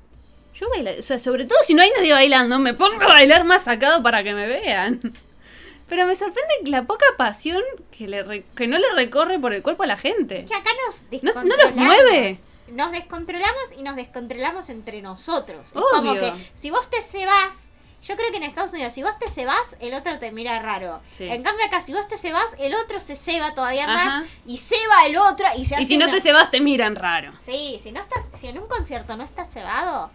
Yo 0.56 0.70
baila, 0.70 0.92
o 0.98 1.02
sea, 1.02 1.20
sobre 1.20 1.46
todo 1.46 1.60
si 1.64 1.74
no 1.74 1.82
hay 1.84 1.92
nadie 1.96 2.14
bailando, 2.14 2.58
me 2.60 2.74
pongo 2.74 3.02
a 3.04 3.08
bailar 3.08 3.44
más 3.46 3.64
sacado 3.66 4.02
para 4.02 4.24
que 4.24 4.34
me 4.34 4.48
vean. 4.48 5.00
Pero 5.90 6.06
me 6.06 6.16
sorprende 6.16 6.54
la 6.66 6.84
poca 6.86 7.06
pasión 7.18 7.62
que, 7.92 8.08
le 8.08 8.24
re- 8.24 8.46
que 8.56 8.68
no 8.68 8.78
le 8.78 8.92
recorre 8.94 9.40
por 9.40 9.54
el 9.54 9.62
cuerpo 9.62 9.84
a 9.84 9.88
la 9.88 9.98
gente. 9.98 10.46
Que 10.46 10.54
acá 10.56 10.70
nos 10.86 11.02
No- 11.24 11.34
no 11.34 11.42
los 11.42 11.58
descontrolamos. 11.58 11.86
mueve. 11.86 12.38
Nos 12.70 12.92
descontrolamos 12.92 13.64
y 13.78 13.84
nos 13.84 13.96
descontrolamos 13.96 14.70
entre 14.70 15.02
nosotros. 15.02 15.68
Es 15.68 15.74
como 15.92 16.14
que 16.16 16.34
si 16.54 16.70
vos 16.72 16.90
te 16.90 17.02
cebás, 17.02 17.70
Yo 18.04 18.16
creo 18.16 18.30
que 18.32 18.38
en 18.38 18.44
Estados 18.44 18.72
Unidos, 18.74 18.94
si 18.94 19.04
vos 19.04 19.18
te 19.20 19.30
cebas, 19.30 19.76
el 19.82 19.94
otro 19.94 20.18
te 20.20 20.32
mira 20.32 20.60
raro. 20.62 21.02
Sí. 21.18 21.26
En 21.26 21.44
cambio 21.44 21.66
acá, 21.66 21.82
si 21.82 21.94
vos 21.94 22.08
te 22.08 22.18
cebas, 22.18 22.56
el 22.60 22.74
otro 22.76 23.00
se 23.00 23.16
ceba 23.16 23.54
todavía 23.56 23.84
Ajá. 23.92 24.20
más 24.20 24.26
y 24.46 24.58
ceba 24.58 25.06
el 25.06 25.18
otro 25.18 25.46
y 25.58 25.66
se 25.66 25.76
hace 25.76 25.84
Y 25.84 25.88
si 25.88 25.98
no 25.98 26.06
una- 26.06 26.14
te 26.14 26.22
se 26.22 26.32
vas, 26.32 26.50
te 26.52 26.62
miran 26.62 26.96
raro. 26.96 27.34
Sí, 27.44 27.78
si 27.80 27.92
no 27.92 28.00
estás, 28.00 28.24
si 28.36 28.48
en 28.48 28.60
un 28.60 28.68
concierto 28.68 29.18
no 29.18 29.24
estás 29.24 29.52
cebado, 29.52 30.12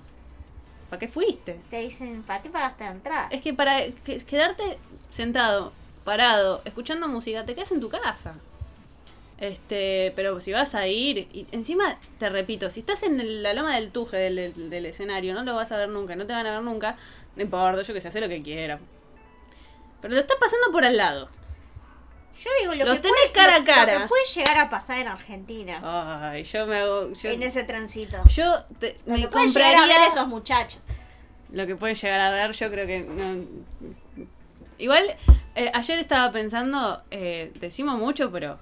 ¿Para 0.89 1.01
qué 1.01 1.09
fuiste? 1.09 1.59
te 1.71 1.81
dicen, 1.81 2.23
¿para 2.23 2.41
qué 2.43 2.51
pagaste 2.51 2.85
la 2.85 2.91
entrada? 2.91 3.29
Es 3.31 3.43
que 3.43 3.53
para 3.53 3.83
que- 4.05 4.19
quedarte 4.25 4.79
sentado, 5.11 5.73
parado, 6.05 6.63
escuchando 6.65 7.09
música, 7.09 7.45
te 7.45 7.55
quedas 7.55 7.73
en 7.73 7.81
tu 7.81 7.89
casa. 7.89 8.35
Este, 9.39 10.13
pero 10.15 10.41
si 10.41 10.53
vas 10.53 10.77
a 10.77 10.87
ir, 10.87 11.19
y 11.33 11.47
encima 11.51 11.99
te 12.21 12.29
repito, 12.29 12.71
si 12.71 12.79
estás 12.81 13.03
en 13.03 13.21
el- 13.21 13.43
la 13.43 13.55
loma 13.55 13.75
del 13.75 13.91
tuje 13.91 14.17
del, 14.17 14.37
del- 14.37 14.71
del 14.71 14.87
escenario, 14.87 15.35
no 15.35 15.43
lo 15.43 15.57
vas 15.57 15.73
a 15.73 15.77
ver 15.79 15.89
nunca, 15.89 16.15
no 16.15 16.27
te 16.27 16.33
van 16.33 16.47
a 16.47 16.53
ver 16.53 16.63
nunca, 16.63 16.97
no 17.37 17.43
importa, 17.43 17.83
yo 17.83 17.95
que 17.95 18.01
sé, 18.01 18.09
hace 18.09 18.21
lo 18.21 18.29
que 18.29 18.43
quiera. 18.43 18.79
Pero 20.01 20.15
lo 20.15 20.21
estás 20.21 20.37
pasando 20.39 20.71
por 20.73 20.85
al 20.85 20.97
lado. 20.97 21.29
Yo 22.43 22.51
digo, 22.61 22.75
lo 22.75 22.85
Los 22.87 22.95
que 22.97 23.03
tenés 23.03 23.21
puede, 23.21 23.33
cara 23.33 23.57
a 23.57 23.59
lo- 23.61 23.65
cara. 23.65 23.95
Lo 23.95 24.01
que 24.01 24.07
puede 24.09 24.25
llegar 24.35 24.59
a 24.59 24.69
pasar 24.71 24.99
en 24.99 25.09
Argentina, 25.09 25.81
Ay, 26.33 26.43
yo 26.45 26.67
me 26.67 26.77
hago. 26.79 27.13
Yo, 27.13 27.31
en 27.31 27.43
ese 27.43 27.63
tránsito. 27.65 28.17
yo 28.27 28.65
te- 28.81 28.97
Lo 29.07 29.15
me 29.15 29.21
que 29.21 29.29
pueden 29.29 29.51
llegar 29.51 29.75
a 29.75 29.79
compraría. 29.79 29.99
ver 30.01 30.09
esos 30.09 30.27
muchachos. 30.27 30.81
Lo 31.53 31.67
que 31.67 31.77
pueden 31.77 31.95
llegar 31.95 32.21
a 32.21 32.31
ver, 32.31 32.53
yo 32.53 32.71
creo 32.71 32.87
que. 32.87 33.01
no- 33.01 33.45
Igual, 34.79 35.15
eh, 35.55 35.71
ayer 35.73 35.99
estaba 36.01 36.33
pensando, 36.33 37.03
eh, 37.13 37.53
decimos 37.61 37.99
mucho, 38.01 38.33
pero 38.33 38.59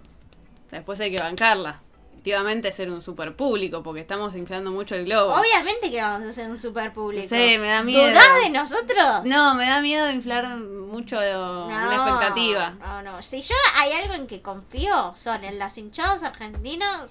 después 0.71 1.01
hay 1.01 1.11
que 1.15 1.23
bancarla. 1.23 1.81
Efectivamente, 2.21 2.71
ser 2.71 2.91
un 2.91 3.01
super 3.01 3.35
público, 3.35 3.83
porque 3.83 4.03
estamos 4.03 4.35
inflando 4.35 4.71
mucho 4.71 4.95
el 4.95 5.07
globo. 5.07 5.33
Obviamente 5.33 5.91
que 5.91 6.03
vamos 6.03 6.29
a 6.29 6.33
ser 6.35 6.51
un 6.51 6.59
super 6.59 6.93
público. 6.93 7.27
Sí, 7.27 7.57
me 7.59 7.69
da 7.69 7.83
miedo. 7.83 8.07
¿Dudás 8.07 8.45
de 8.45 8.51
nosotros? 8.51 9.25
No, 9.25 9.55
me 9.55 9.67
da 9.67 9.81
miedo 9.81 10.11
inflar 10.11 10.55
mucho 10.59 11.17
una 11.17 11.95
expectativa. 11.95 12.75
No, 12.79 13.01
no. 13.01 13.23
Si 13.23 13.41
yo 13.41 13.55
hay 13.75 13.93
algo 13.93 14.13
en 14.13 14.27
que 14.27 14.43
confío, 14.43 15.15
son 15.17 15.43
en 15.45 15.59
las 15.59 15.79
hinchadas 15.79 16.23
argentinos 16.23 17.11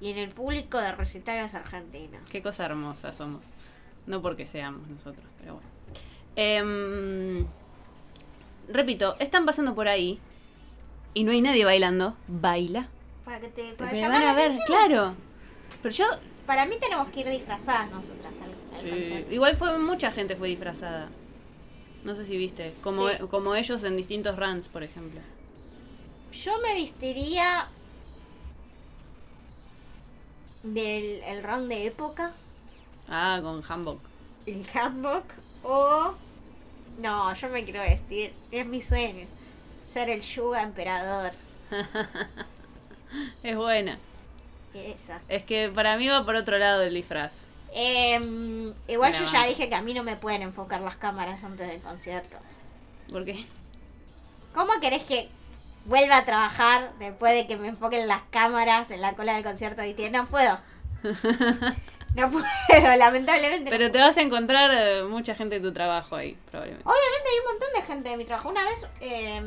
y 0.00 0.10
en 0.10 0.18
el 0.18 0.30
público 0.30 0.78
de 0.78 0.90
recitales 0.90 1.54
argentinos. 1.54 2.28
Qué 2.28 2.42
cosa 2.42 2.64
hermosa 2.64 3.12
somos. 3.12 3.46
No 4.08 4.22
porque 4.22 4.44
seamos 4.44 4.88
nosotros, 4.88 5.24
pero 5.38 5.52
bueno. 5.54 5.68
Em, 6.34 7.46
repito, 8.66 9.14
están 9.20 9.46
pasando 9.46 9.76
por 9.76 9.86
ahí 9.86 10.18
y 11.14 11.22
no 11.22 11.30
hay 11.30 11.42
nadie 11.42 11.64
bailando. 11.64 12.16
Baila. 12.26 12.88
Para 13.26 13.40
que 13.40 13.48
te 13.48 13.62
Te 13.62 13.74
para 13.74 13.90
van 13.90 14.00
llamar 14.00 14.22
a 14.22 14.26
la 14.26 14.32
ver, 14.34 14.46
atención. 14.52 14.66
claro. 14.66 15.14
Pero 15.82 15.94
yo. 15.94 16.04
Para 16.46 16.64
mí 16.64 16.76
tenemos 16.80 17.08
que 17.08 17.20
ir 17.20 17.28
disfrazadas 17.28 17.90
nosotras 17.90 18.36
al, 18.40 18.52
al 18.78 18.80
sí, 18.84 18.88
concierto. 18.90 19.34
igual 19.34 19.56
fue 19.56 19.78
mucha 19.80 20.10
gente 20.12 20.36
fue 20.36 20.48
disfrazada. 20.48 21.08
No 22.04 22.14
sé 22.14 22.24
si 22.24 22.36
viste. 22.38 22.72
Como, 22.82 23.08
Sí. 23.08 23.16
como 23.30 23.54
ellos 23.56 23.82
en 23.84 23.96
distintos 23.96 24.38
runs, 24.38 24.68
por 24.68 24.82
ejemplo. 24.84 25.20
Yo 26.32 26.58
me 26.60 26.72
vestiría 26.74 27.68
del 30.62 31.22
el 31.24 31.42
round 31.42 31.68
de 31.68 31.86
época, 31.86 32.32
Ah, 33.08 33.40
con 33.42 33.62
hanbok. 33.62 34.00
el 34.46 34.66
hanbok 34.72 35.24
o 35.64 36.14
no, 36.98 37.34
yo 37.34 37.48
me 37.48 37.64
quiero 37.64 37.80
vestir, 37.82 38.32
es 38.50 38.66
mi 38.66 38.80
sueño, 38.82 39.26
ser 39.84 40.10
el 40.10 40.20
Yuga 40.22 40.62
emperador. 40.62 41.32
Es 43.42 43.56
buena. 43.56 43.98
Esa. 44.74 45.20
Es 45.28 45.42
que 45.44 45.70
para 45.74 45.96
mí 45.96 46.08
va 46.08 46.24
por 46.24 46.34
otro 46.34 46.58
lado 46.58 46.82
el 46.82 46.94
disfraz. 46.94 47.32
Em, 47.72 48.72
igual 48.88 49.12
yo 49.12 49.24
ya 49.24 49.46
dije 49.46 49.68
que 49.68 49.74
a 49.74 49.82
mí 49.82 49.94
no 49.94 50.02
me 50.02 50.16
pueden 50.16 50.42
enfocar 50.42 50.80
las 50.80 50.96
cámaras 50.96 51.44
antes 51.44 51.68
del 51.68 51.80
concierto. 51.80 52.38
¿Por 53.10 53.24
qué? 53.24 53.46
¿Cómo 54.54 54.72
querés 54.80 55.02
que 55.02 55.28
vuelva 55.84 56.18
a 56.18 56.24
trabajar 56.24 56.92
después 56.98 57.32
de 57.32 57.46
que 57.46 57.56
me 57.56 57.68
enfoquen 57.68 58.08
las 58.08 58.22
cámaras 58.30 58.90
en 58.90 59.00
la 59.00 59.14
cola 59.14 59.34
del 59.34 59.44
concierto 59.44 59.82
BTS? 59.82 60.10
No 60.10 60.26
puedo. 60.26 60.58
No 62.20 62.30
puedo, 62.30 62.96
lamentablemente. 62.96 63.68
Pero 63.70 63.90
te 63.90 63.98
vas 63.98 64.16
a 64.16 64.22
encontrar 64.22 64.70
eh, 64.74 65.02
mucha 65.04 65.34
gente 65.34 65.60
de 65.60 65.68
tu 65.68 65.72
trabajo 65.74 66.16
ahí, 66.16 66.36
probablemente. 66.50 66.88
Obviamente 66.88 67.28
hay 67.30 67.38
un 67.40 67.44
montón 67.52 67.68
de 67.74 67.82
gente 67.82 68.08
de 68.08 68.16
mi 68.16 68.24
trabajo. 68.24 68.48
Una 68.48 68.64
vez 68.64 68.86
eh, 69.00 69.42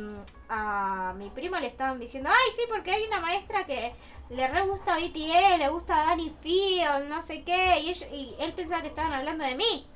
a 0.49 1.13
mi 1.17 1.29
primo 1.31 1.57
le 1.59 1.67
estaban 1.67 1.99
diciendo, 1.99 2.29
ay, 2.31 2.51
sí, 2.55 2.61
porque 2.69 2.91
hay 2.91 3.03
una 3.05 3.19
maestra 3.21 3.65
que 3.65 3.93
le 4.29 4.47
re 4.47 4.61
gusta 4.61 4.97
BTS, 4.97 5.57
le 5.57 5.67
gusta 5.69 5.95
Danny 6.05 6.31
Field, 6.41 7.09
no 7.09 7.23
sé 7.23 7.43
qué, 7.43 7.79
y, 7.79 7.89
ella- 7.89 8.07
y 8.13 8.35
él 8.39 8.53
pensaba 8.53 8.81
que 8.83 8.89
estaban 8.89 9.13
hablando 9.13 9.43
de 9.45 9.55
mí. 9.55 9.87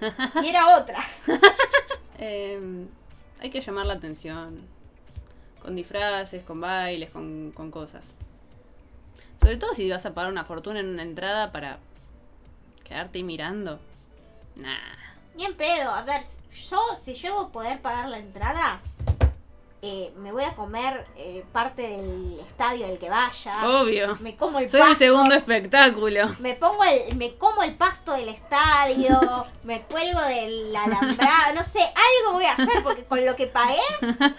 Y 0.42 0.48
era 0.48 0.76
otra. 0.78 0.98
Eh, 2.18 2.58
hay 3.40 3.50
que 3.50 3.60
llamar 3.60 3.84
la 3.84 3.92
atención. 3.92 4.66
Con 5.60 5.76
disfraces, 5.76 6.42
con 6.44 6.62
bailes, 6.62 7.10
con, 7.10 7.52
con 7.54 7.70
cosas. 7.70 8.14
Sobre 9.40 9.58
todo 9.58 9.74
si 9.74 9.90
vas 9.90 10.06
a 10.06 10.14
pagar 10.14 10.30
una 10.32 10.46
fortuna 10.46 10.80
en 10.80 10.88
una 10.88 11.02
entrada 11.02 11.52
para 11.52 11.78
quedarte 12.86 13.22
mirando. 13.22 13.78
Nah. 14.56 14.76
Ni 15.34 15.44
en 15.44 15.54
pedo. 15.54 15.90
A 15.90 16.02
ver, 16.02 16.22
yo 16.70 16.80
si 16.96 17.14
llego 17.14 17.40
a 17.40 17.48
poder 17.52 17.80
pagar 17.80 18.08
la 18.08 18.18
entrada, 18.18 18.80
eh, 19.82 20.12
me 20.16 20.32
voy 20.32 20.44
a 20.44 20.54
comer 20.54 21.04
eh, 21.16 21.44
parte 21.52 21.82
del 21.82 22.40
estadio 22.40 22.86
del 22.86 22.98
que 22.98 23.10
vaya. 23.10 23.52
Obvio. 23.68 24.16
Me 24.20 24.34
como 24.36 24.58
el 24.58 24.70
Soy 24.70 24.80
el 24.80 24.86
pasto. 24.88 25.04
segundo 25.04 25.34
espectáculo. 25.34 26.28
Me 26.38 26.54
pongo 26.54 26.82
el, 26.84 27.16
me 27.18 27.34
como 27.36 27.62
el 27.62 27.74
pasto 27.74 28.14
del 28.14 28.28
estadio, 28.30 29.46
me 29.64 29.82
cuelgo 29.82 30.20
del 30.22 30.74
alambrado, 30.74 31.54
no 31.54 31.62
sé, 31.64 31.80
algo 31.80 32.32
voy 32.34 32.46
a 32.46 32.52
hacer 32.54 32.82
porque 32.82 33.04
con 33.04 33.24
lo 33.24 33.36
que 33.36 33.46
pagué, 33.46 33.76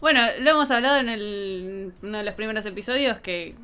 Bueno, 0.00 0.20
lo 0.40 0.50
hemos 0.50 0.70
hablado 0.70 0.98
en 0.98 1.08
el, 1.08 1.92
uno 2.02 2.18
de 2.18 2.24
los 2.24 2.34
primeros 2.34 2.64
episodios 2.66 3.18
que 3.18 3.56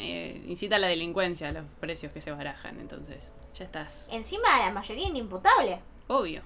eh, 0.00 0.42
incita 0.48 0.76
a 0.76 0.78
la 0.78 0.86
delincuencia 0.88 1.52
los 1.52 1.64
precios 1.80 2.12
que 2.12 2.20
se 2.20 2.30
barajan. 2.32 2.80
Entonces, 2.80 3.32
ya 3.58 3.64
estás. 3.64 4.08
encima 4.10 4.48
la 4.64 4.72
mayoría 4.72 5.08
inimputable. 5.08 5.78
Obvio. 6.08 6.42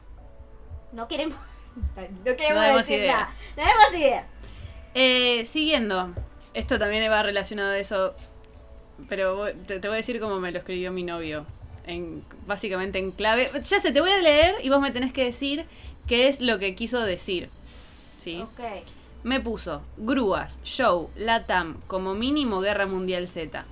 No 0.92 1.08
queremos, 1.08 1.38
no 2.24 2.36
queremos 2.36 2.66
No 2.68 2.76
decir 2.76 2.98
idea. 3.00 3.12
nada. 3.12 3.34
No 3.56 3.62
demos 3.64 3.94
idea. 3.98 4.26
Eh, 4.94 5.44
siguiendo, 5.44 6.10
esto 6.52 6.78
también 6.78 7.10
va 7.10 7.22
relacionado 7.22 7.70
a 7.72 7.78
eso, 7.78 8.14
pero 9.08 9.46
te, 9.66 9.80
te 9.80 9.88
voy 9.88 9.94
a 9.94 9.96
decir 9.98 10.20
cómo 10.20 10.38
me 10.38 10.52
lo 10.52 10.58
escribió 10.58 10.92
mi 10.92 11.02
novio, 11.02 11.46
en, 11.86 12.22
básicamente 12.46 12.98
en 12.98 13.10
clave. 13.10 13.50
Ya 13.62 13.80
sé, 13.80 13.92
te 13.92 14.00
voy 14.00 14.10
a 14.10 14.18
leer 14.18 14.54
y 14.62 14.68
vos 14.68 14.80
me 14.80 14.90
tenés 14.92 15.12
que 15.12 15.24
decir 15.24 15.66
qué 16.06 16.28
es 16.28 16.40
lo 16.40 16.58
que 16.58 16.74
quiso 16.76 17.00
decir. 17.00 17.48
¿Sí? 18.20 18.40
Ok. 18.40 18.60
Me 19.24 19.40
puso 19.40 19.80
grúas, 19.96 20.58
show, 20.64 21.08
latam, 21.16 21.80
como 21.86 22.12
mínimo 22.12 22.60
guerra 22.60 22.84
mundial 22.84 23.26
Z. 23.26 23.64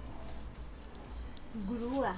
Grúas. 1.69 2.17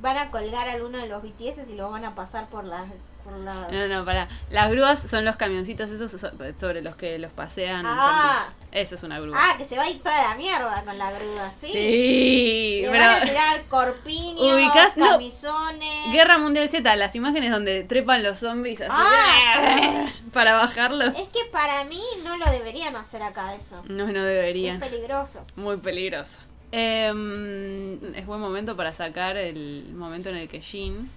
Van 0.00 0.16
a 0.16 0.30
colgar 0.30 0.68
a 0.68 0.74
alguno 0.74 0.98
de 0.98 1.08
los 1.08 1.24
BTS 1.24 1.68
y 1.70 1.74
lo 1.74 1.90
van 1.90 2.04
a 2.04 2.14
pasar 2.14 2.48
por 2.48 2.62
las... 2.62 2.86
Por. 3.24 3.32
No, 3.34 3.88
no, 3.88 4.04
para. 4.04 4.28
Las 4.50 4.70
grúas 4.70 5.00
son 5.00 5.24
los 5.24 5.36
camioncitos 5.36 5.90
esos 5.90 6.10
so- 6.10 6.30
sobre 6.58 6.82
los 6.82 6.96
que 6.96 7.18
los 7.18 7.32
pasean. 7.32 7.84
Ah. 7.86 8.48
Eso 8.72 8.94
es 8.94 9.02
una 9.02 9.20
grúa. 9.20 9.36
Ah, 9.38 9.54
que 9.58 9.64
se 9.66 9.76
va 9.76 9.82
a 9.82 9.90
ir 9.90 10.02
toda 10.02 10.30
la 10.30 10.34
mierda 10.34 10.82
con 10.84 10.96
la 10.96 11.10
grúa, 11.12 11.50
¿sí? 11.50 11.68
sí, 11.70 12.80
Le 12.82 12.88
pero... 12.90 13.04
van 13.04 13.10
a 13.10 13.20
tirar 13.20 13.62
corpiños, 13.68 14.40
Ubicás- 14.56 14.96
no. 14.96 15.10
camisones... 15.10 16.10
Guerra 16.12 16.38
Mundial 16.38 16.68
Z, 16.70 16.96
las 16.96 17.14
imágenes 17.14 17.50
donde 17.50 17.84
trepan 17.84 18.22
los 18.22 18.38
zombies 18.38 18.80
así, 18.80 18.90
Ah, 18.90 20.06
para 20.32 20.54
bajarlo. 20.54 21.04
Es 21.04 21.28
que 21.28 21.44
para 21.52 21.84
mí 21.84 22.00
no 22.24 22.38
lo 22.38 22.46
deberían 22.50 22.96
hacer 22.96 23.22
acá 23.22 23.54
eso. 23.54 23.82
No, 23.88 24.06
no 24.06 24.20
Es 24.20 24.34
deberían. 24.36 24.80
peligroso. 24.80 25.44
Muy 25.56 25.76
peligroso. 25.76 26.38
Em, 26.72 28.14
es 28.14 28.24
buen 28.26 28.40
momento 28.40 28.76
para 28.76 28.92
sacar 28.94 29.36
el 29.36 29.92
momento 29.94 30.30
en 30.30 30.36
el 30.36 30.48
que 30.48 30.60
Jin 30.60 31.10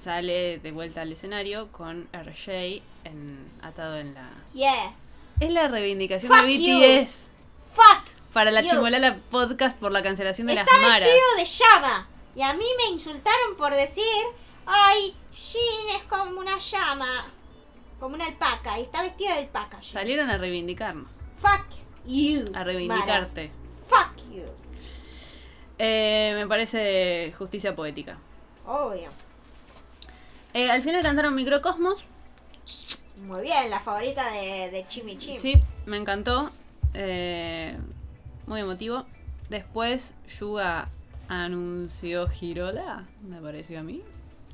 sale 0.00 0.58
de 0.58 0.72
vuelta 0.72 1.02
al 1.02 1.12
escenario 1.12 1.70
con 1.72 2.08
RJ 2.12 2.82
en, 3.04 3.38
atado 3.62 3.98
en 3.98 4.14
la... 4.14 4.28
Yeah. 4.54 4.94
Es 5.40 5.50
la 5.50 5.68
reivindicación 5.68 6.32
Fuck 6.32 6.46
de 6.46 6.58
you. 6.58 6.78
BTS 7.04 7.30
Fuck. 7.74 8.04
para 8.32 8.50
la 8.50 8.62
you. 8.62 8.68
chimolala 8.68 9.18
podcast 9.30 9.78
por 9.78 9.92
la 9.92 10.02
cancelación 10.02 10.46
de 10.48 10.54
Está 10.54 10.64
las 10.72 10.82
maras. 10.88 11.08
vestido 11.08 11.36
de 11.36 11.44
llama. 11.44 12.08
Y 12.34 12.42
a 12.42 12.52
mí 12.54 12.64
me 12.78 12.92
insultaron 12.92 13.56
por 13.56 13.74
decir, 13.74 14.04
ay, 14.66 15.14
Jin 15.34 15.96
es 15.96 16.02
como 16.04 16.40
una 16.40 16.58
llama. 16.58 17.26
Como 17.98 18.14
una 18.14 18.26
alpaca. 18.26 18.78
Y 18.78 18.82
está 18.82 19.02
vestido 19.02 19.32
de 19.34 19.40
alpaca. 19.40 19.82
Salieron 19.82 20.30
a 20.30 20.38
reivindicarnos, 20.38 21.08
Fuck 21.40 21.66
you. 22.06 22.44
a 22.54 22.64
reivindicarte. 22.64 23.50
maras. 23.50 24.14
Fuck 24.14 24.30
you. 24.32 24.44
Eh, 25.78 26.32
me 26.36 26.46
parece 26.46 27.34
justicia 27.38 27.74
poética. 27.74 28.18
Obvio. 28.66 29.10
Eh, 30.54 30.70
al 30.70 30.82
final 30.82 31.02
cantaron 31.02 31.34
Microcosmos. 31.34 32.04
Muy 33.26 33.42
bien, 33.42 33.70
la 33.70 33.80
favorita 33.80 34.30
de, 34.32 34.70
de 34.70 34.84
Chimi 34.88 35.16
Chim. 35.18 35.36
Sí, 35.38 35.54
me 35.86 35.96
encantó. 35.96 36.50
Eh, 36.94 37.76
muy 38.46 38.60
emotivo. 38.60 39.04
Después 39.48 40.14
Yuga 40.38 40.88
anunció 41.28 42.26
Girola, 42.28 43.02
me 43.28 43.40
pareció 43.40 43.80
a 43.80 43.82
mí. 43.82 44.02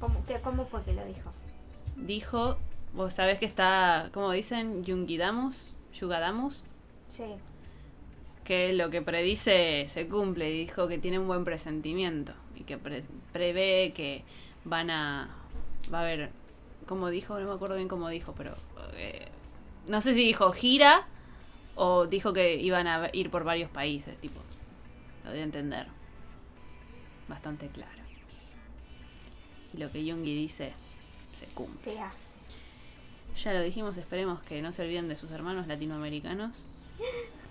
¿Cómo, 0.00 0.25
qué- 0.26 0.41
¿Cómo 0.41 0.67
fue 0.67 0.83
que 0.83 0.93
lo 0.93 1.05
dijo? 1.07 1.31
Dijo, 1.97 2.59
vos 2.93 3.15
sabés 3.15 3.38
que 3.38 3.47
está, 3.47 4.11
¿cómo 4.12 4.31
dicen? 4.33 4.85
Yungidamus, 4.85 5.69
Yugadamus, 5.95 6.65
Sí. 7.09 7.25
que 8.45 8.73
lo 8.75 8.91
que 8.91 9.00
predice 9.00 9.87
se 9.88 10.07
cumple 10.09 10.50
dijo 10.50 10.88
que 10.88 10.99
tiene 10.99 11.19
un 11.19 11.26
buen 11.26 11.45
presentimiento 11.45 12.33
y 12.55 12.65
que 12.65 12.76
pre- 12.76 13.05
prevé 13.33 13.93
que 13.95 14.25
van 14.65 14.91
a, 14.91 15.35
va 15.93 15.99
a 15.99 16.02
haber, 16.02 16.31
como 16.87 17.09
dijo, 17.09 17.38
no 17.38 17.47
me 17.47 17.55
acuerdo 17.55 17.76
bien 17.76 17.88
cómo 17.88 18.09
dijo, 18.09 18.35
pero 18.37 18.55
eh, 18.95 19.28
no 19.88 20.00
sé 20.00 20.14
si 20.14 20.25
dijo 20.25 20.52
gira 20.52 21.07
o 21.75 22.07
dijo 22.07 22.33
que 22.33 22.57
iban 22.57 22.87
a 22.87 23.11
ir 23.12 23.31
por 23.31 23.45
varios 23.45 23.71
países, 23.71 24.16
tipo, 24.19 24.40
lo 25.25 25.31
de 25.31 25.43
entender. 25.43 25.87
Bastante 27.28 27.69
claro. 27.69 28.02
Y 29.75 29.78
lo 29.78 29.90
que 29.90 30.11
Jungi 30.11 30.35
dice 30.35 30.73
se 31.38 31.47
cumple. 31.47 31.93
Se 31.93 32.00
hace. 32.00 32.37
Ya 33.43 33.52
lo 33.52 33.61
dijimos, 33.61 33.97
esperemos 33.99 34.43
que 34.43 34.62
no 34.62 34.73
se 34.73 34.83
olviden 34.83 35.09
de 35.09 35.16
sus 35.16 35.31
hermanos 35.31 35.66
latinoamericanos. 35.66 36.64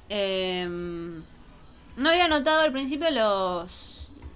Em, 0.08 1.24
no 1.98 2.10
había 2.10 2.28
notado 2.28 2.62
al 2.62 2.72
principio 2.72 3.10
los 3.10 3.95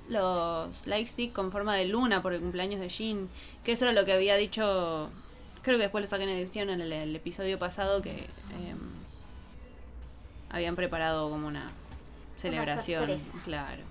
los 0.09 0.85
like 0.87 1.09
stick 1.09 1.33
con 1.33 1.51
forma 1.51 1.75
de 1.75 1.85
luna 1.85 2.21
por 2.21 2.33
el 2.33 2.41
cumpleaños 2.41 2.81
de 2.81 2.89
Jin, 2.89 3.29
que 3.63 3.73
eso 3.73 3.85
era 3.85 3.93
lo 3.93 4.05
que 4.05 4.13
había 4.13 4.35
dicho, 4.35 5.09
creo 5.61 5.77
que 5.77 5.83
después 5.83 6.01
lo 6.01 6.07
saqué 6.07 6.23
en 6.23 6.29
edición 6.29 6.69
en 6.69 6.81
el, 6.81 6.91
el 6.91 7.15
episodio 7.15 7.57
pasado 7.57 8.01
que 8.01 8.11
em, 8.11 8.79
habían 10.49 10.75
preparado 10.75 11.29
como 11.29 11.47
una 11.47 11.71
celebración, 12.37 13.17
claro. 13.45 13.83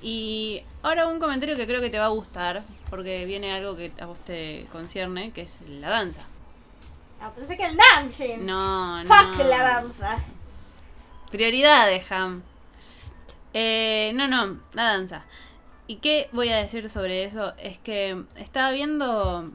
Y 0.00 0.62
ahora 0.82 1.06
un 1.06 1.20
comentario 1.20 1.54
que 1.54 1.66
creo 1.66 1.80
que 1.80 1.90
te 1.90 1.98
va 1.98 2.06
a 2.06 2.08
gustar, 2.08 2.64
porque 2.90 3.24
viene 3.24 3.52
algo 3.52 3.76
que 3.76 3.92
a 4.00 4.06
vos 4.06 4.18
te 4.24 4.66
concierne, 4.72 5.30
que 5.30 5.42
es 5.42 5.58
la 5.68 5.90
danza. 5.90 6.22
Ah, 7.20 7.30
pensé 7.32 7.56
que 7.56 7.66
el 7.66 7.76
Namjoon. 7.76 8.44
No, 8.44 9.04
no. 9.04 9.08
Fuck 9.08 9.46
la 9.46 9.62
danza. 9.62 10.18
Prioridades, 11.30 12.10
Ham. 12.10 12.42
Eh, 13.54 14.12
no, 14.14 14.28
no, 14.28 14.60
la 14.72 14.84
danza. 14.84 15.24
¿Y 15.86 15.96
qué 15.96 16.28
voy 16.32 16.48
a 16.48 16.56
decir 16.56 16.88
sobre 16.88 17.24
eso? 17.24 17.54
Es 17.58 17.78
que 17.78 18.24
estaba 18.36 18.70
viendo. 18.70 19.50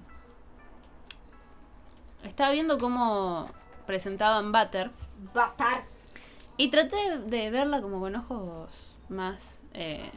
Estaba 2.23 2.51
viendo 2.51 2.77
cómo 2.77 3.49
presentaban 3.85 4.51
Butter. 4.51 4.91
Batar. 5.33 5.85
Y 6.57 6.69
traté 6.69 7.19
de 7.25 7.49
verla 7.49 7.81
como 7.81 7.99
con 7.99 8.15
ojos 8.15 8.95
más 9.09 9.61
eh, 9.73 10.11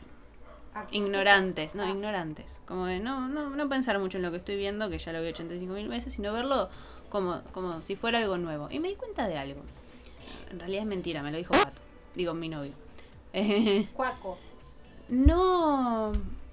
ignorantes. 0.90 1.74
No, 1.74 1.84
Ah. 1.84 1.90
ignorantes. 1.90 2.58
Como 2.66 2.86
de 2.86 2.98
no, 3.00 3.28
no, 3.28 3.50
no 3.50 3.68
pensar 3.68 3.98
mucho 3.98 4.16
en 4.18 4.22
lo 4.24 4.30
que 4.30 4.38
estoy 4.38 4.56
viendo, 4.56 4.90
que 4.90 4.98
ya 4.98 5.12
lo 5.12 5.20
vi 5.22 5.28
85 5.28 5.72
mil 5.74 5.88
veces, 5.88 6.14
sino 6.14 6.32
verlo 6.32 6.68
como, 7.08 7.42
como 7.52 7.82
si 7.82 7.96
fuera 7.96 8.18
algo 8.18 8.38
nuevo. 8.38 8.68
Y 8.70 8.80
me 8.80 8.88
di 8.88 8.94
cuenta 8.96 9.28
de 9.28 9.38
algo. 9.38 9.62
En 10.50 10.58
realidad 10.58 10.82
es 10.82 10.88
mentira, 10.88 11.22
me 11.22 11.30
lo 11.30 11.38
dijo 11.38 11.52
Pato. 11.52 11.80
Digo, 12.14 12.34
mi 12.34 12.48
novio. 12.48 12.72
Cuaco. 13.94 14.38
no, 15.08 16.12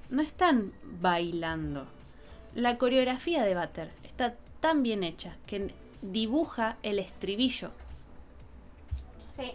no 0.09 0.21
están 0.21 0.73
bailando. 0.83 1.85
La 2.55 2.77
coreografía 2.77 3.43
de 3.43 3.55
Butter 3.55 3.91
está 4.03 4.35
tan 4.59 4.83
bien 4.83 5.03
hecha 5.03 5.35
que 5.45 5.73
dibuja 6.01 6.77
el 6.83 6.99
estribillo. 6.99 7.71
Sí. 9.35 9.53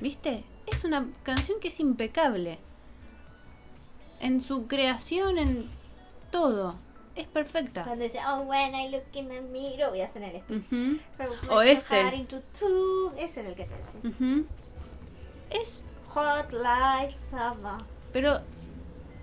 ¿Viste? 0.00 0.44
Es 0.66 0.84
una 0.84 1.08
canción 1.22 1.60
que 1.60 1.68
es 1.68 1.80
impecable. 1.80 2.58
En 4.20 4.40
su 4.40 4.66
creación, 4.66 5.38
en 5.38 5.68
todo. 6.30 6.76
Es 7.14 7.26
perfecta. 7.26 7.84
Cuando 7.84 8.04
dice, 8.04 8.20
oh, 8.26 8.40
when 8.42 8.74
I 8.74 8.88
look 8.88 9.04
in 9.12 9.28
the 9.28 9.40
mirror, 9.40 9.90
voy 9.90 10.00
a 10.00 10.06
hacer 10.06 10.22
el 10.22 10.42
Break 11.18 11.50
O 11.50 11.60
este. 11.60 12.00
Ese 12.00 13.16
es 13.18 13.36
el 13.36 13.54
que 13.54 13.64
te 13.64 13.76
decís. 13.76 14.44
Es. 15.50 15.84
Hot 16.14 16.52
light 16.52 17.14
summer. 17.16 17.80
Pero 18.12 18.40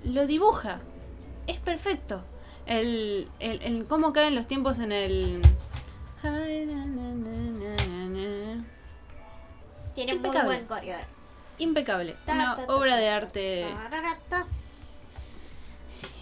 lo 0.03 0.25
dibuja. 0.25 0.79
Es 1.47 1.59
perfecto. 1.59 2.23
El, 2.65 3.29
el, 3.39 3.61
el 3.61 3.85
cómo 3.85 4.13
caen 4.13 4.35
los 4.35 4.47
tiempos 4.47 4.79
en 4.79 4.91
el. 4.91 5.41
Tiene 9.95 10.13
muy 10.13 10.25
Impecable. 10.27 10.43
buen 10.55 10.65
coreógrafo. 10.65 11.07
Impecable. 11.57 12.15
Una 12.27 12.55
obra 12.67 12.95
de 12.95 13.09
arte. 13.09 13.67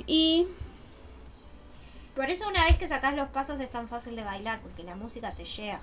Y 0.06 0.48
Por 2.16 2.30
eso 2.30 2.48
una 2.48 2.64
vez 2.66 2.78
que 2.78 2.88
sacas 2.88 3.16
los 3.16 3.28
pasos 3.30 3.60
es 3.60 3.70
tan 3.70 3.88
fácil 3.88 4.16
de 4.16 4.24
bailar, 4.24 4.60
porque 4.62 4.84
la 4.84 4.96
música 4.96 5.32
te 5.32 5.46
llega. 5.46 5.80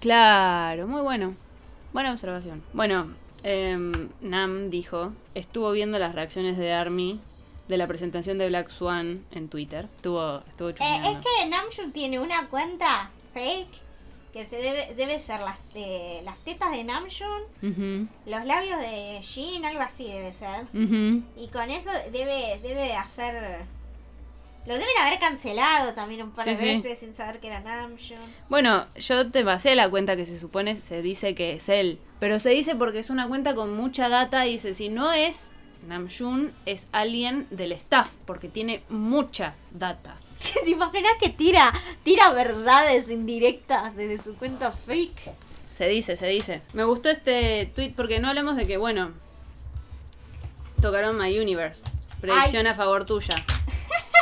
Claro, 0.00 0.86
muy 0.86 1.02
bueno. 1.02 1.34
Buena 1.92 2.12
observación. 2.12 2.62
Bueno, 2.72 3.14
em, 3.44 4.08
Nam 4.20 4.70
dijo, 4.70 5.12
estuvo 5.34 5.70
viendo 5.70 5.98
las 5.98 6.14
reacciones 6.14 6.56
de 6.56 6.72
Army 6.72 7.20
de 7.68 7.76
la 7.78 7.86
presentación 7.86 8.36
de 8.38 8.48
Black 8.48 8.68
Swan 8.70 9.24
en 9.30 9.48
Twitter. 9.48 9.86
Estuvo, 9.96 10.42
estuvo 10.48 10.68
Eh, 10.70 10.74
es 10.80 11.16
que 11.18 11.48
Namjoon 11.48 11.92
tiene 11.92 12.18
una 12.18 12.48
cuenta 12.48 13.10
fake 13.32 13.84
que 14.32 14.44
se 14.44 14.56
debe, 14.58 14.94
debe 14.96 15.18
ser 15.20 15.40
las, 15.40 15.58
eh, 15.74 16.20
las 16.24 16.38
tetas 16.38 16.72
de 16.72 16.82
Namjoon, 16.82 18.08
los 18.26 18.44
labios 18.44 18.78
de 18.80 19.20
Jin, 19.22 19.64
algo 19.64 19.80
así 19.80 20.08
debe 20.08 20.32
ser. 20.32 20.66
Y 21.36 21.48
con 21.52 21.70
eso 21.70 21.90
debe, 22.12 22.58
debe 22.60 22.82
de 22.82 22.94
hacer... 22.94 23.64
Lo 24.66 24.72
deben 24.72 24.96
haber 25.02 25.20
cancelado 25.20 25.92
también 25.92 26.22
un 26.22 26.30
par 26.32 26.46
de 26.46 26.56
Sí, 26.56 26.64
sí. 26.64 26.76
veces 26.76 26.98
sin 26.98 27.14
saber 27.14 27.38
que 27.38 27.48
era 27.48 27.60
Namjoon. 27.60 28.18
Bueno, 28.48 28.86
yo 28.96 29.30
te 29.30 29.44
pasé 29.44 29.74
la 29.74 29.90
cuenta 29.90 30.16
que 30.16 30.24
se 30.24 30.38
supone 30.40 30.74
se 30.74 31.02
dice 31.02 31.34
que 31.34 31.52
es 31.52 31.68
él. 31.68 31.98
Pero 32.24 32.40
se 32.40 32.48
dice 32.48 32.74
porque 32.74 33.00
es 33.00 33.10
una 33.10 33.28
cuenta 33.28 33.54
con 33.54 33.76
mucha 33.76 34.08
data 34.08 34.44
dice, 34.44 34.72
si 34.72 34.88
no 34.88 35.12
es 35.12 35.50
Namjoon, 35.86 36.54
es 36.64 36.86
alguien 36.90 37.46
del 37.50 37.70
staff, 37.72 38.08
porque 38.24 38.48
tiene 38.48 38.82
mucha 38.88 39.56
data. 39.72 40.16
¿Te 40.64 40.70
imaginas 40.70 41.12
que 41.20 41.28
tira, 41.28 41.70
tira 42.02 42.30
verdades 42.30 43.10
indirectas 43.10 43.94
desde 43.94 44.22
su 44.24 44.36
cuenta 44.36 44.72
fake? 44.72 45.32
Se 45.74 45.86
dice, 45.86 46.16
se 46.16 46.26
dice. 46.28 46.62
Me 46.72 46.84
gustó 46.84 47.10
este 47.10 47.70
tweet 47.74 47.92
porque 47.94 48.20
no 48.20 48.28
hablamos 48.28 48.56
de 48.56 48.66
que, 48.66 48.78
bueno, 48.78 49.10
tocaron 50.80 51.18
My 51.18 51.38
Universe. 51.38 51.84
Predicción 52.22 52.66
a 52.66 52.74
favor 52.74 53.04
tuya. 53.04 53.34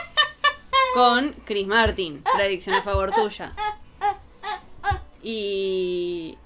Con 0.94 1.34
Chris 1.44 1.68
Martin. 1.68 2.24
Predicción 2.34 2.74
a 2.74 2.82
favor 2.82 3.12
tuya. 3.12 3.52
Y. 5.22 6.36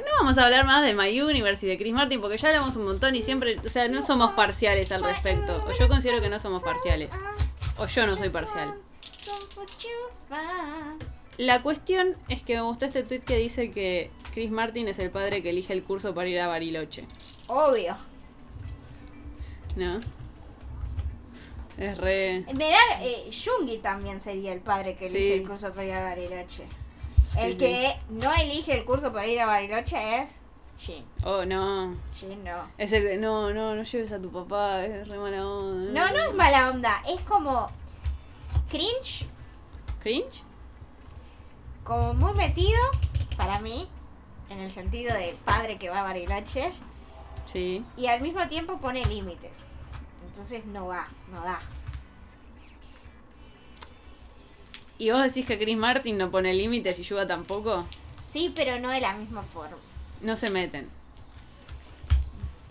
No 0.00 0.06
vamos 0.20 0.38
a 0.38 0.44
hablar 0.44 0.64
más 0.66 0.82
de 0.82 0.94
My 0.94 1.20
Universe 1.20 1.66
y 1.66 1.68
de 1.68 1.78
Chris 1.78 1.92
Martin 1.92 2.20
porque 2.20 2.36
ya 2.38 2.48
hablamos 2.48 2.76
un 2.76 2.84
montón 2.84 3.14
y 3.14 3.22
siempre, 3.22 3.58
o 3.64 3.68
sea, 3.68 3.88
no 3.88 4.02
somos 4.02 4.32
parciales 4.32 4.90
al 4.92 5.04
respecto. 5.04 5.62
O 5.66 5.72
yo 5.78 5.88
considero 5.88 6.20
que 6.20 6.28
no 6.28 6.38
somos 6.40 6.62
parciales. 6.62 7.10
O 7.78 7.86
yo 7.86 8.06
no 8.06 8.16
soy 8.16 8.28
parcial. 8.30 8.74
La 11.38 11.62
cuestión 11.62 12.14
es 12.28 12.42
que 12.42 12.54
me 12.54 12.60
gustó 12.62 12.84
este 12.86 13.02
tweet 13.02 13.20
que 13.20 13.36
dice 13.38 13.70
que 13.70 14.10
Chris 14.32 14.50
Martin 14.50 14.88
es 14.88 14.98
el 14.98 15.10
padre 15.10 15.42
que 15.42 15.50
elige 15.50 15.72
el 15.72 15.82
curso 15.82 16.14
para 16.14 16.28
ir 16.28 16.38
a 16.40 16.46
Bariloche. 16.46 17.04
Obvio. 17.48 17.96
¿No? 19.76 20.00
Es 21.78 21.96
re. 21.96 22.44
Me 22.54 22.70
da. 22.70 22.76
Eh, 23.02 23.30
Jungi 23.32 23.78
también 23.78 24.20
sería 24.20 24.52
el 24.52 24.60
padre 24.60 24.94
que 24.94 25.06
elige 25.06 25.24
Sí. 25.24 25.32
el 25.42 25.48
curso 25.48 25.70
para 25.72 25.84
ir 25.86 25.92
a 25.94 26.02
Bariloche. 26.02 26.64
El 27.38 27.52
sí. 27.52 27.58
que 27.58 28.00
no 28.10 28.32
elige 28.32 28.78
el 28.78 28.84
curso 28.84 29.12
para 29.12 29.26
ir 29.26 29.40
a 29.40 29.46
Bariloche 29.46 30.20
es 30.20 30.40
Jin. 30.78 31.04
Oh, 31.24 31.44
no. 31.44 31.94
Jin 32.12 32.42
no. 32.42 32.68
Es 32.78 32.92
el 32.92 33.04
de. 33.04 33.16
No, 33.16 33.52
no, 33.52 33.74
no 33.74 33.82
lleves 33.82 34.12
a 34.12 34.20
tu 34.20 34.30
papá, 34.30 34.84
es 34.84 35.08
re 35.08 35.18
mala 35.18 35.46
onda. 35.46 35.92
No, 35.92 36.16
no 36.16 36.22
es 36.24 36.34
mala 36.34 36.70
onda. 36.70 37.02
Es 37.08 37.20
como. 37.22 37.68
Cringe. 38.68 39.26
¿Cringe? 40.00 40.42
Como 41.84 42.14
muy 42.14 42.34
metido. 42.34 42.78
Para 43.36 43.60
mí. 43.60 43.88
En 44.50 44.58
el 44.58 44.70
sentido 44.70 45.14
de 45.14 45.36
padre 45.44 45.78
que 45.78 45.88
va 45.88 46.00
a 46.00 46.02
Bariloche. 46.02 46.72
Sí. 47.46 47.84
Y 47.96 48.06
al 48.06 48.20
mismo 48.20 48.46
tiempo 48.48 48.78
pone 48.78 49.04
límites. 49.06 49.58
Entonces 50.26 50.64
no 50.66 50.86
va, 50.86 51.08
no 51.30 51.42
da. 51.42 51.60
¿Y 55.02 55.10
vos 55.10 55.20
decís 55.24 55.44
que 55.44 55.58
Chris 55.58 55.76
Martin 55.76 56.16
no 56.16 56.30
pone 56.30 56.54
límites 56.54 56.96
y 57.00 57.02
Yuga 57.02 57.26
tampoco? 57.26 57.84
Sí, 58.20 58.52
pero 58.54 58.78
no 58.78 58.88
de 58.90 59.00
la 59.00 59.14
misma 59.14 59.42
forma. 59.42 59.76
No 60.20 60.36
se 60.36 60.48
meten. 60.48 60.88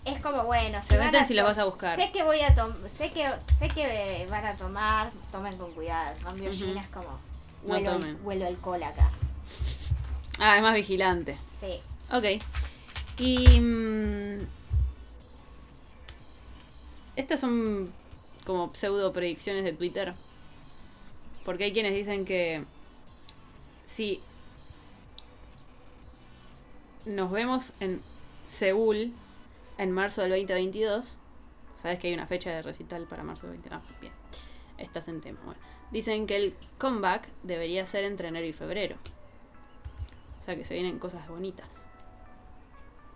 Es 0.06 0.18
como 0.22 0.44
bueno, 0.44 0.80
Se 0.80 0.96
van 0.96 1.08
meten 1.08 1.24
a 1.24 1.26
si 1.26 1.34
la 1.34 1.42
to- 1.42 1.48
vas 1.48 1.58
a 1.58 1.64
buscar. 1.66 1.94
Sé 1.94 2.10
que 2.10 2.22
voy 2.22 2.40
a 2.40 2.54
tomar, 2.54 2.88
sé 2.88 3.10
que 3.10 3.28
sé 3.52 3.68
que 3.68 4.26
van 4.30 4.46
a 4.46 4.56
tomar, 4.56 5.10
tomen 5.30 5.58
con 5.58 5.72
cuidado. 5.72 6.14
Cambio. 6.22 6.50
Gina 6.50 6.80
es 6.80 6.88
como 6.88 7.18
No 7.66 7.74
huelo, 7.74 7.92
tomen. 7.92 8.18
huelo 8.24 8.46
alcohol 8.46 8.82
acá. 8.82 9.10
Ah, 10.38 10.56
es 10.56 10.62
más 10.62 10.72
vigilante. 10.74 11.36
Sí. 11.60 11.80
Ok. 12.10 12.42
Y. 13.18 13.60
mm, 13.60 14.46
estas 17.14 17.40
son 17.40 17.92
como 18.46 18.70
pseudo 18.74 19.12
predicciones 19.12 19.64
de 19.64 19.74
Twitter. 19.74 20.14
Porque 21.44 21.64
hay 21.64 21.72
quienes 21.72 21.94
dicen 21.94 22.24
que 22.24 22.64
si 23.86 24.20
nos 27.04 27.30
vemos 27.30 27.72
en 27.80 28.00
Seúl 28.46 29.12
en 29.78 29.90
marzo 29.90 30.22
del 30.22 30.30
2022, 30.30 31.04
sabes 31.76 31.98
que 31.98 32.08
hay 32.08 32.14
una 32.14 32.26
fecha 32.26 32.50
de 32.50 32.62
recital 32.62 33.06
para 33.06 33.24
marzo 33.24 33.46
del 33.48 33.56
2022. 33.56 33.82
Ah, 33.82 34.00
bien, 34.00 34.12
estás 34.78 35.08
en 35.08 35.20
tema. 35.20 35.40
Bueno, 35.44 35.60
dicen 35.90 36.26
que 36.26 36.36
el 36.36 36.54
comeback 36.78 37.28
debería 37.42 37.86
ser 37.86 38.04
entre 38.04 38.28
enero 38.28 38.46
y 38.46 38.52
febrero. 38.52 38.96
O 40.40 40.44
sea 40.44 40.56
que 40.56 40.64
se 40.64 40.74
vienen 40.74 40.98
cosas 40.98 41.28
bonitas. 41.28 41.68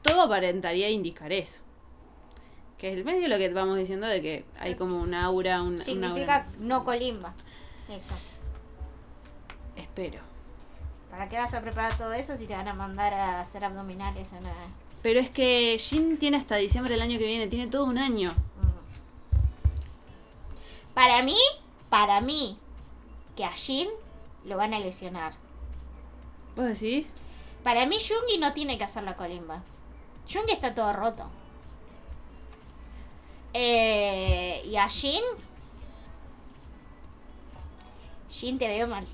Todo 0.02 0.22
aparentaría 0.22 0.88
indicar 0.90 1.32
eso. 1.32 1.62
Que 2.78 2.92
es 2.92 2.96
el 2.96 3.04
medio 3.04 3.26
lo 3.28 3.38
que 3.38 3.48
vamos 3.48 3.76
diciendo 3.78 4.06
de 4.06 4.20
que 4.22 4.44
hay 4.58 4.74
como 4.74 5.00
un 5.00 5.14
aura, 5.14 5.62
un, 5.62 5.78
Significa 5.78 6.44
aura. 6.44 6.46
no 6.58 6.84
colimba. 6.84 7.34
Eso. 7.88 8.14
Espero. 9.76 10.20
¿Para 11.10 11.28
qué 11.28 11.36
vas 11.36 11.54
a 11.54 11.62
preparar 11.62 11.96
todo 11.96 12.12
eso 12.12 12.36
si 12.36 12.46
te 12.46 12.54
van 12.54 12.68
a 12.68 12.74
mandar 12.74 13.14
a 13.14 13.40
hacer 13.40 13.64
abdominales 13.64 14.32
en 14.32 14.38
una... 14.38 14.52
Pero 15.02 15.20
es 15.20 15.30
que 15.30 15.78
Jin 15.78 16.18
tiene 16.18 16.36
hasta 16.36 16.56
diciembre 16.56 16.92
del 16.94 17.02
año 17.02 17.18
que 17.18 17.26
viene, 17.26 17.46
tiene 17.46 17.68
todo 17.68 17.84
un 17.84 17.96
año. 17.96 18.32
Para 20.94 21.22
mí, 21.22 21.36
para 21.90 22.20
mí, 22.20 22.58
que 23.36 23.44
a 23.44 23.52
Jin 23.52 23.88
lo 24.44 24.56
van 24.56 24.74
a 24.74 24.80
lesionar. 24.80 25.34
¿Vos 26.56 26.66
decís? 26.66 27.06
Para 27.62 27.84
mí, 27.84 27.98
Jungi 27.98 28.38
no 28.38 28.52
tiene 28.52 28.78
que 28.78 28.84
hacer 28.84 29.02
la 29.02 29.16
colimba. 29.16 29.62
Jungi 30.32 30.52
está 30.52 30.74
todo 30.74 30.92
roto. 30.92 31.28
Eh, 33.52 34.62
y 34.66 34.76
a 34.76 34.88
Jin. 34.88 35.22
Jin 38.36 38.58
te 38.58 38.68
veo 38.68 38.86
mal. 38.86 39.06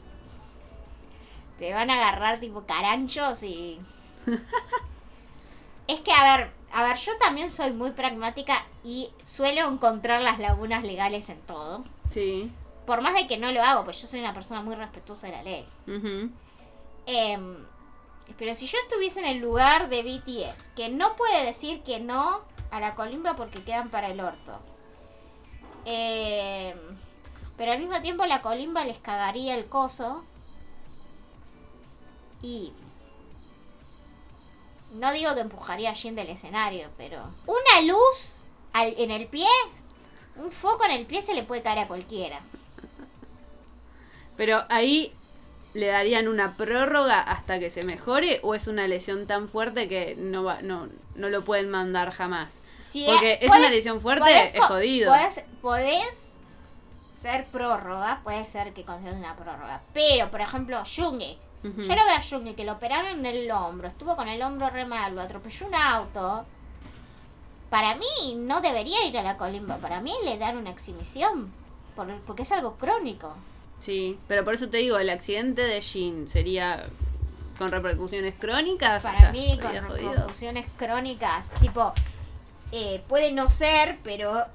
Te 1.59 1.73
van 1.73 1.91
a 1.91 1.95
agarrar 1.95 2.41
tipo 2.41 2.65
caranchos 2.67 3.43
y. 3.45 3.79
es 5.87 6.01
que, 6.01 6.13
a 6.13 6.37
ver, 6.37 6.51
a 6.73 6.83
ver, 6.83 6.97
yo 6.97 7.17
también 7.19 7.51
soy 7.51 7.73
muy 7.73 7.93
pragmática 7.93 8.67
y 8.83 9.11
suelo 9.23 9.69
encontrar 9.69 10.23
las 10.23 10.39
lagunas 10.39 10.83
legales 10.83 11.29
en 11.29 11.41
todo. 11.43 11.85
Sí. 12.11 12.51
Por 12.87 13.01
más 13.01 13.15
de 13.15 13.27
que 13.27 13.39
no 13.39 13.53
lo 13.53 13.63
hago, 13.63 13.85
pues 13.85 14.01
yo 14.01 14.09
soy 14.09 14.21
una 14.21 14.35
persona 14.35 14.61
muy 14.61 14.75
respetuosa 14.75 15.29
de 15.29 15.33
la 15.33 15.43
ley. 15.43 15.69
Em, 17.07 17.57
pero 18.39 18.55
si 18.55 18.67
yo 18.67 18.79
estuviese 18.79 19.21
en 19.21 19.27
el 19.27 19.39
lugar 19.39 19.89
de 19.89 20.03
BTS, 20.03 20.71
que 20.75 20.89
no 20.89 21.15
puede 21.17 21.45
decir 21.45 21.83
que 21.83 22.01
no 22.01 22.43
a 22.71 22.81
la 22.81 22.95
colimba 22.95 23.37
porque 23.37 23.63
quedan 23.63 23.91
para 23.91 24.09
el 24.09 24.21
orto. 24.21 24.59
Em, 25.85 26.77
pero 27.57 27.73
al 27.73 27.79
mismo 27.79 28.01
tiempo 28.01 28.25
la 28.27 28.43
colimba 28.43 28.85
les 28.85 28.99
cagaría 28.99 29.55
el 29.57 29.67
coso. 29.67 30.25
Y... 32.43 32.73
No 34.95 35.13
digo 35.13 35.35
que 35.35 35.41
empujaría 35.41 35.91
a 35.91 35.95
Jin 35.95 36.15
del 36.15 36.29
escenario, 36.29 36.89
pero... 36.99 37.23
Una 37.47 37.81
luz 37.87 38.35
al- 38.73 38.95
en 38.99 39.11
el 39.11 39.27
pie, 39.27 39.47
un 40.37 40.51
foco 40.51 40.85
en 40.85 40.91
el 40.91 41.07
pie 41.07 41.23
se 41.23 41.35
le 41.35 41.43
puede 41.45 41.63
caer 41.63 41.79
a 41.81 41.89
cualquiera. 41.89 42.41
Pero 44.37 44.65
ahí 44.69 45.15
le 45.73 45.87
darían 45.87 46.29
una 46.29 46.57
prórroga 46.59 47.21
hasta 47.23 47.59
que 47.59 47.71
se 47.71 47.83
mejore 47.85 48.41
o 48.43 48.55
es 48.55 48.67
una 48.67 48.87
lesión 48.87 49.27
tan 49.27 49.49
fuerte 49.49 49.89
que 49.89 50.15
no 50.19 50.45
va, 50.45 50.61
no, 50.61 50.89
no 51.15 51.29
lo 51.31 51.43
pueden 51.45 51.71
mandar 51.71 52.11
jamás. 52.13 52.61
Si 52.81 53.07
Porque 53.07 53.39
es 53.41 53.49
podés- 53.51 53.59
una 53.61 53.69
lesión 53.71 54.01
fuerte, 54.03 54.21
podés 54.25 54.55
es 54.55 54.65
jodido. 54.65 55.11
Podés, 55.11 55.45
podés 55.63 56.32
ser 57.23 57.47
prórroga, 57.47 58.21
puede 58.25 58.45
ser 58.45 58.73
que 58.75 58.85
consideres 58.85 59.19
una 59.19 59.37
prórroga. 59.37 59.81
Pero, 59.95 60.31
por 60.31 60.41
ejemplo, 60.41 60.83
Jungi. 60.85 61.39
Ujú. 61.65 61.81
Yo 61.83 61.95
lo 61.95 62.05
veo 62.05 62.17
a 62.17 62.23
Jungi 62.23 62.55
que 62.55 62.65
lo 62.65 62.73
operaron 62.73 63.21
en 63.21 63.27
el 63.27 63.51
hombro, 63.51 63.87
estuvo 63.89 64.17
con 64.17 64.29
el 64.29 64.43
hombro 64.43 64.69
re 64.71 64.85
mal, 64.85 65.15
lo 65.15 65.23
atropelló 65.23 65.67
un 65.69 65.75
auto. 65.77 66.45
Para 67.71 67.95
mí 67.95 68.35
no 68.37 68.61
debería 68.61 69.07
ir 69.07 69.17
a 69.17 69.23
la 69.23 69.37
colimba, 69.37 69.77
para 69.79 70.01
mí 70.01 70.13
le 70.25 70.37
dan 70.39 70.57
una 70.57 70.71
exhibición. 70.71 71.51
por- 71.95 72.21
porque 72.23 72.41
es 72.43 72.51
algo 72.53 72.77
crónico. 72.77 73.35
Sí, 73.79 74.19
pero 74.27 74.45
por 74.45 74.55
eso 74.55 74.71
te 74.71 74.79
digo, 74.79 74.99
el 74.99 75.11
accidente 75.11 75.61
de 75.63 75.83
Jin 75.83 76.27
sería 76.27 76.83
con 77.59 77.71
repercusiones 77.71 78.35
crónicas. 78.39 79.03
Para 79.03 79.19
o 79.19 79.21
sea, 79.21 79.33
mí, 79.33 79.59
con 79.61 79.71
jodido. 79.89 80.11
repercusiones 80.13 80.67
crónicas, 80.79 81.45
tipo, 81.61 81.93
eh, 82.73 83.03
puede 83.09 83.31
no 83.33 83.51
ser, 83.51 83.99
pero 84.03 84.47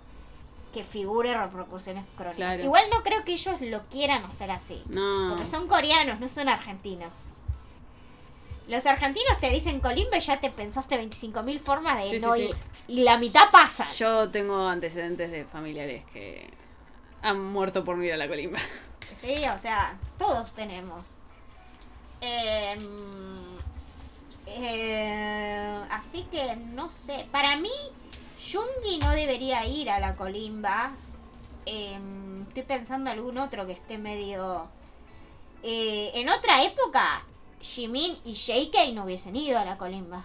que 0.74 0.84
figure 0.84 1.34
repercusiones 1.34 2.06
crónicas. 2.16 2.36
Claro. 2.38 2.64
Igual 2.64 2.84
no 2.92 3.04
creo 3.04 3.24
que 3.24 3.34
ellos 3.34 3.62
lo 3.62 3.84
quieran 3.88 4.24
hacer 4.26 4.52
así. 4.52 4.82
No. 4.88 5.30
Porque 5.30 5.46
son 5.46 5.68
coreanos, 5.68 6.20
no 6.20 6.28
son 6.28 6.50
argentinos. 6.50 7.12
Los 8.68 8.86
argentinos 8.86 9.40
te 9.40 9.50
dicen 9.50 9.80
colimba 9.80 10.18
y 10.18 10.20
ya 10.20 10.42
te 10.42 10.50
pensaste 10.50 11.02
25.000 11.02 11.60
formas 11.60 11.98
de 11.98 12.10
Sí, 12.10 12.20
no 12.20 12.34
sí. 12.34 12.42
ir. 12.42 12.56
Y 12.90 13.04
la 13.04 13.18
mitad 13.18 13.50
pasa. 13.50 13.90
Yo 13.94 14.30
tengo 14.30 14.68
antecedentes 14.68 15.32
de 15.32 15.46
familiares 15.46 16.04
que 16.12 16.50
han 17.22 17.42
muerto 17.42 17.84
por 17.86 17.96
mirar 17.98 18.18
la 18.18 18.28
colimba. 18.28 18.60
Sí, 19.16 19.42
o 19.56 19.58
sea, 19.58 19.98
todos 20.20 20.54
tenemos. 20.54 21.08
Em, 22.20 22.82
eh, 24.48 25.82
así 25.90 26.24
que 26.30 26.56
no 26.58 26.90
sé. 26.90 27.26
Para 27.32 27.56
mí, 27.56 27.70
Jungi 28.40 29.00
no 29.00 29.12
debería 29.12 29.66
ir 29.66 29.90
a 29.90 30.00
la 30.00 30.16
colimba. 30.16 30.92
Em, 31.66 32.44
estoy 32.44 32.64
pensando 32.64 33.10
algún 33.12 33.38
otro 33.38 33.66
que 33.66 33.74
esté 33.74 33.98
medio. 33.98 34.70
Eh, 35.64 36.12
en 36.14 36.30
otra 36.30 36.64
época, 36.64 37.26
Jimin 37.62 38.18
y 38.24 38.34
JK 38.34 38.94
no 38.94 39.06
hubiesen 39.06 39.36
ido 39.36 39.58
a 39.58 39.66
la 39.66 39.78
colimba 39.78 40.24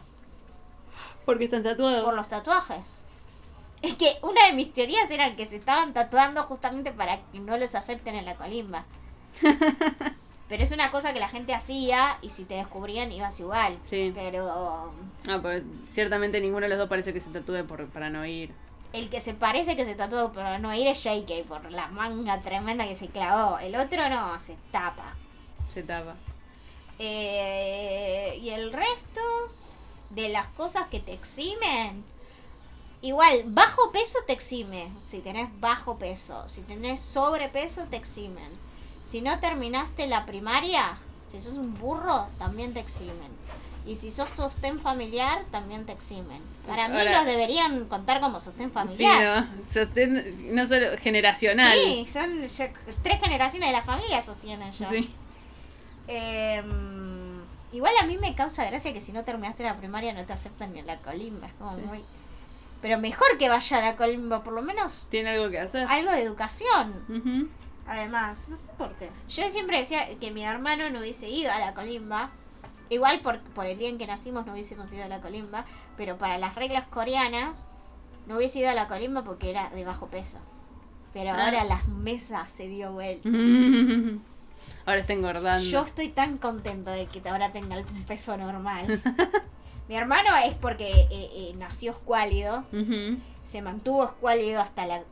Porque 1.25 1.45
están 1.45 1.63
tatuados. 1.63 2.05
por 2.05 2.15
los 2.15 2.29
tatuajes. 2.29 3.01
Es 3.81 3.95
que 3.95 4.19
una 4.23 4.47
de 4.47 4.53
mis 4.53 4.73
teorías 4.73 5.11
eran 5.11 5.35
que 5.35 5.47
se 5.47 5.57
estaban 5.57 5.93
tatuando 5.93 6.45
justamente 6.45 6.93
para 6.93 7.21
que 7.33 7.41
no 7.41 7.57
los 7.57 7.75
acepten 7.75 8.15
en 8.15 8.27
la 8.27 8.37
colimba. 8.37 8.85
Pero 10.53 10.65
es 10.65 10.73
una 10.73 10.91
cosa 10.91 11.15
que 11.15 11.19
la 11.19 11.29
gente 11.29 11.55
hacía 11.55 12.19
y 12.21 12.29
si 12.29 12.45
te 12.45 12.57
descubrían 12.57 13.11
ibas 13.11 13.41
igual. 13.41 13.79
Sí. 13.85 14.13
Pero 14.15 14.93
Ah, 15.27 15.39
pues 15.41 15.63
ciertamente 15.89 16.41
ninguno 16.43 16.65
de 16.65 16.69
los 16.69 16.77
dos 16.77 16.91
parece 16.91 17.15
que 17.15 17.21
se 17.21 17.31
tatúe 17.31 17.65
por, 17.67 17.87
para 17.89 18.11
no 18.11 18.27
ir. 18.27 18.53
el 18.93 19.09
que 19.09 19.23
se 19.23 19.33
parece 19.33 19.77
que 19.77 19.87
se 19.87 19.95
tatuó 19.95 20.31
para 20.35 20.59
no 20.59 20.75
ir 20.75 20.87
es 20.89 21.03
JK 21.03 21.47
por 21.49 21.71
la 21.71 21.89
manga 21.89 22.43
tremenda 22.43 22.87
que 22.87 22.95
se 22.95 23.09
clavó. 23.09 23.59
El 23.61 23.75
otro 23.77 24.07
no, 24.11 24.39
se 24.39 24.59
tapa. 24.71 25.15
Se 25.73 25.83
tapa. 25.83 26.17
Eh, 26.99 28.39
y 28.43 28.51
el 28.51 28.75
resto 28.75 29.23
de 30.11 30.29
las 30.29 30.49
cosas 30.49 30.89
que 30.89 31.01
te 31.01 31.15
eximen. 31.15 32.05
Igual, 33.01 33.45
bajo 33.47 33.91
peso 33.91 34.19
te 34.27 34.35
exime. 34.35 34.93
Si 35.03 35.21
tenés 35.21 35.49
bajo 35.61 35.97
peso. 35.99 36.47
Si 36.47 36.61
tenés 36.61 37.01
sobrepeso 37.01 37.85
te 37.91 37.97
eximen. 37.97 38.51
Si 39.05 39.21
no 39.21 39.39
terminaste 39.41 40.07
la 40.07 40.25
primaria, 40.27 40.97
si 41.31 41.41
sos 41.41 41.55
un 41.59 41.79
burro, 41.79 42.27
también 42.39 42.73
te 42.75 42.81
eximen. 42.81 43.33
Y 43.85 43.97
si 43.97 44.13
sos 44.13 44.31
sostén 44.31 44.79
familiar, 44.81 45.41
también 45.51 45.85
te 45.87 45.93
eximen. 45.93 46.41
Para 46.69 46.87
mí 46.89 46.97
Ahora- 46.99 47.11
los 47.13 47.25
deberían 47.27 47.87
contar 47.89 48.21
como 48.21 48.39
sostén 48.39 48.69
Sí, 48.69 48.75
familiar. 48.75 49.47
¿no? 49.47 49.63
Sostén- 49.69 50.55
no 50.55 50.67
solo 50.69 50.87
generacional. 50.99 51.77
Sí, 51.77 52.07
son 52.07 52.31
tres 53.03 53.21
generaciones 53.21 53.69
de 53.71 53.73
la 53.73 53.83
familia 53.83 54.23
sostienen 54.23 54.71
ya. 54.73 54.87
Sí. 54.87 55.13
Em, 56.07 57.41
igual 57.73 57.93
a 58.01 58.07
mí 58.07 58.19
me 58.19 58.35
causa 58.35 58.65
gracia 58.67 58.93
que 58.93 59.01
si 59.01 59.13
no 59.13 59.25
terminaste 59.25 59.63
la 59.65 59.77
primaria 59.77 60.13
no 60.13 60.25
te 60.25 60.33
aceptan 60.33 60.73
ni 60.73 60.79
en 60.81 60.87
la 60.87 60.99
colimba. 60.99 61.47
Es 61.49 61.53
como 61.55 61.75
Sí. 61.77 61.83
muy. 61.83 62.05
Pero 62.81 62.99
mejor 62.99 63.39
que 63.39 63.49
vaya 63.49 63.79
a 63.79 63.81
la 63.81 63.97
colimba, 63.97 64.43
por 64.43 64.53
lo 64.55 64.63
menos 64.63 65.07
Tiene 65.11 65.31
algo 65.31 65.51
que 65.51 65.59
hacer. 65.61 65.87
algo 65.89 66.11
de 66.13 66.23
educación. 66.23 67.05
Ujú. 67.09 67.49
Además, 67.87 68.47
no 68.49 68.57
sé 68.57 68.73
por 68.79 68.93
qué. 68.95 69.11
Yo 69.29 69.43
siempre 69.51 69.79
decía 69.79 70.19
que 70.19 70.31
mi 70.31 70.45
hermano 70.45 70.89
no 70.91 71.01
hubiese 71.01 71.29
ido 71.29 71.51
a 71.53 71.59
la 71.59 71.75
colimba. 71.75 72.31
Igual 72.91 73.21
por, 73.21 73.41
por 73.41 73.67
el 73.67 73.79
día 73.79 73.89
en 73.89 73.99
que 73.99 74.07
nacimos 74.07 74.47
no 74.47 74.53
hubiésemos 74.53 74.93
ido 74.93 75.05
a 75.05 75.09
la 75.09 75.21
colimba. 75.21 75.65
Pero 75.97 76.17
para 76.19 76.39
las 76.39 76.55
reglas 76.55 76.85
coreanas 76.87 77.67
no 78.27 78.37
hubiese 78.37 78.61
ido 78.61 78.71
a 78.71 78.75
la 78.75 78.89
colimba 78.89 79.25
porque 79.25 79.51
era 79.51 79.69
de 79.71 79.85
bajo 79.85 80.07
peso. 80.09 80.39
Pero 81.13 81.31
Ah. 81.31 81.45
ahora 81.47 81.65
las 81.65 81.89
mesas 81.89 82.51
se 82.51 82.69
dio 82.69 82.93
vuelta. 82.93 83.29
Ahora 84.85 85.01
está 85.01 85.13
engordando. 85.13 85.63
Yo 85.63 85.83
estoy 85.83 86.09
tan 86.09 86.39
contenta 86.39 86.91
de 86.93 87.07
que 87.07 87.23
ahora 87.29 87.53
tenga 87.53 87.77
un 87.79 88.05
peso 88.05 88.37
normal. 88.37 89.01
Mi 89.89 89.95
hermano 89.97 90.31
es 90.45 90.55
porque 90.55 90.91
eh, 90.91 91.09
eh, 91.11 91.53
nació 91.57 91.93
escuálido, 91.93 92.65
se 93.45 93.63
mantuvo 93.63 94.05
escuálido 94.05 94.61
hasta 94.61 94.87
la, 94.87 95.03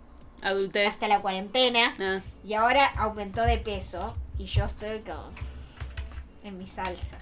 Adultez. 0.43 0.89
hasta 0.89 1.09
la 1.09 1.21
cuarentena 1.21 1.95
Ah, 2.01 2.21
y 2.47 2.55
ahora 2.55 2.87
aumentó 2.97 3.43
de 3.43 3.59
peso 3.59 4.15
y 4.39 4.45
yo 4.47 4.65
estoy 4.65 5.01
como 5.01 5.31
en 6.45 6.59
mi 6.59 6.67
salsa. 6.67 7.19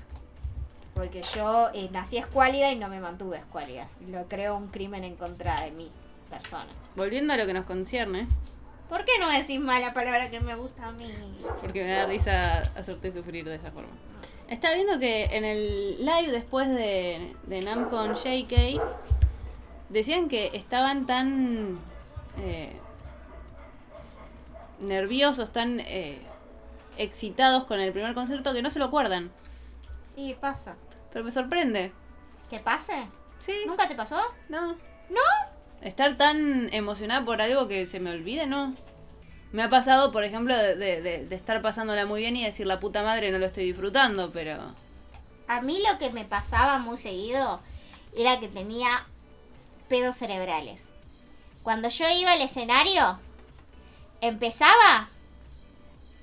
Porque 0.94 1.22
yo 1.34 1.70
eh, 1.74 1.88
nací 1.92 2.18
escuálida 2.18 2.72
y 2.72 2.76
no 2.76 2.88
me 2.88 2.98
mantuve 3.00 3.38
escuálida. 3.38 3.88
Lo 4.08 4.26
creo 4.26 4.56
un 4.56 4.68
crimen 4.68 5.04
en 5.04 5.14
contra 5.16 5.60
de 5.62 5.70
mi 5.70 5.90
persona. 6.28 6.66
volviendo 6.96 7.32
a 7.32 7.36
lo 7.36 7.46
que 7.46 7.52
nos 7.52 7.64
concierne. 7.66 8.26
¿Por 8.88 9.04
qué 9.04 9.12
no 9.20 9.28
decís 9.30 9.60
más 9.60 9.80
la 9.80 9.92
palabra 9.92 10.30
que 10.30 10.40
me 10.40 10.54
gusta 10.56 10.88
a 10.88 10.92
mí? 10.92 11.06
Porque 11.60 11.84
me 11.84 11.90
da 11.90 12.06
risa 12.06 12.58
hacerte 12.76 13.12
sufrir 13.12 13.44
de 13.44 13.56
esa 13.56 13.70
forma. 13.70 13.90
Está 14.48 14.72
viendo 14.74 14.98
que 14.98 15.24
en 15.26 15.44
el 15.44 16.04
live 16.04 16.32
después 16.32 16.68
de, 16.68 17.34
de 17.46 17.60
Nam 17.60 17.90
con 17.90 18.14
JK 18.14 18.80
decían 19.90 20.28
que 20.28 20.50
estaban 20.54 21.06
tan 21.06 21.78
eh, 22.40 22.72
nerviosos, 24.80 25.52
tan 25.52 25.80
eh, 25.80 26.18
excitados 26.96 27.64
con 27.64 27.80
el 27.80 27.92
primer 27.92 28.14
concierto 28.14 28.52
que 28.52 28.62
no 28.62 28.70
se 28.70 28.78
lo 28.78 28.86
acuerdan. 28.86 29.30
Y 30.16 30.34
pasa. 30.34 30.76
Pero 31.12 31.24
me 31.24 31.30
sorprende. 31.30 31.92
¿Que 32.50 32.58
pase? 32.58 33.06
Sí. 33.38 33.52
¿Nunca 33.66 33.86
te 33.88 33.94
pasó? 33.94 34.20
No. 34.48 34.72
¿No? 35.10 35.20
Estar 35.80 36.16
tan 36.16 36.72
emocionada 36.74 37.24
por 37.24 37.40
algo 37.40 37.68
que 37.68 37.86
se 37.86 38.00
me 38.00 38.10
olvide, 38.10 38.46
no. 38.46 38.74
Me 39.52 39.62
ha 39.62 39.68
pasado, 39.68 40.10
por 40.12 40.24
ejemplo, 40.24 40.56
de, 40.56 40.74
de- 40.76 41.00
de- 41.00 41.24
de 41.26 41.36
estar 41.36 41.62
pasándola 41.62 42.04
muy 42.04 42.20
bien 42.20 42.36
y 42.36 42.44
decir 42.44 42.66
la 42.66 42.80
puta 42.80 43.02
madre 43.02 43.30
no 43.30 43.38
lo 43.38 43.46
estoy 43.46 43.64
disfrutando, 43.64 44.30
pero... 44.32 44.74
A 45.46 45.62
mí 45.62 45.78
lo 45.90 45.98
que 45.98 46.10
me 46.10 46.24
pasaba 46.24 46.78
muy 46.78 46.98
seguido 46.98 47.60
era 48.14 48.38
que 48.40 48.48
tenía 48.48 49.06
pedos 49.88 50.16
cerebrales. 50.16 50.90
Cuando 51.62 51.88
yo 51.88 52.04
iba 52.10 52.32
al 52.32 52.42
escenario, 52.42 53.18
empezaba 54.20 55.08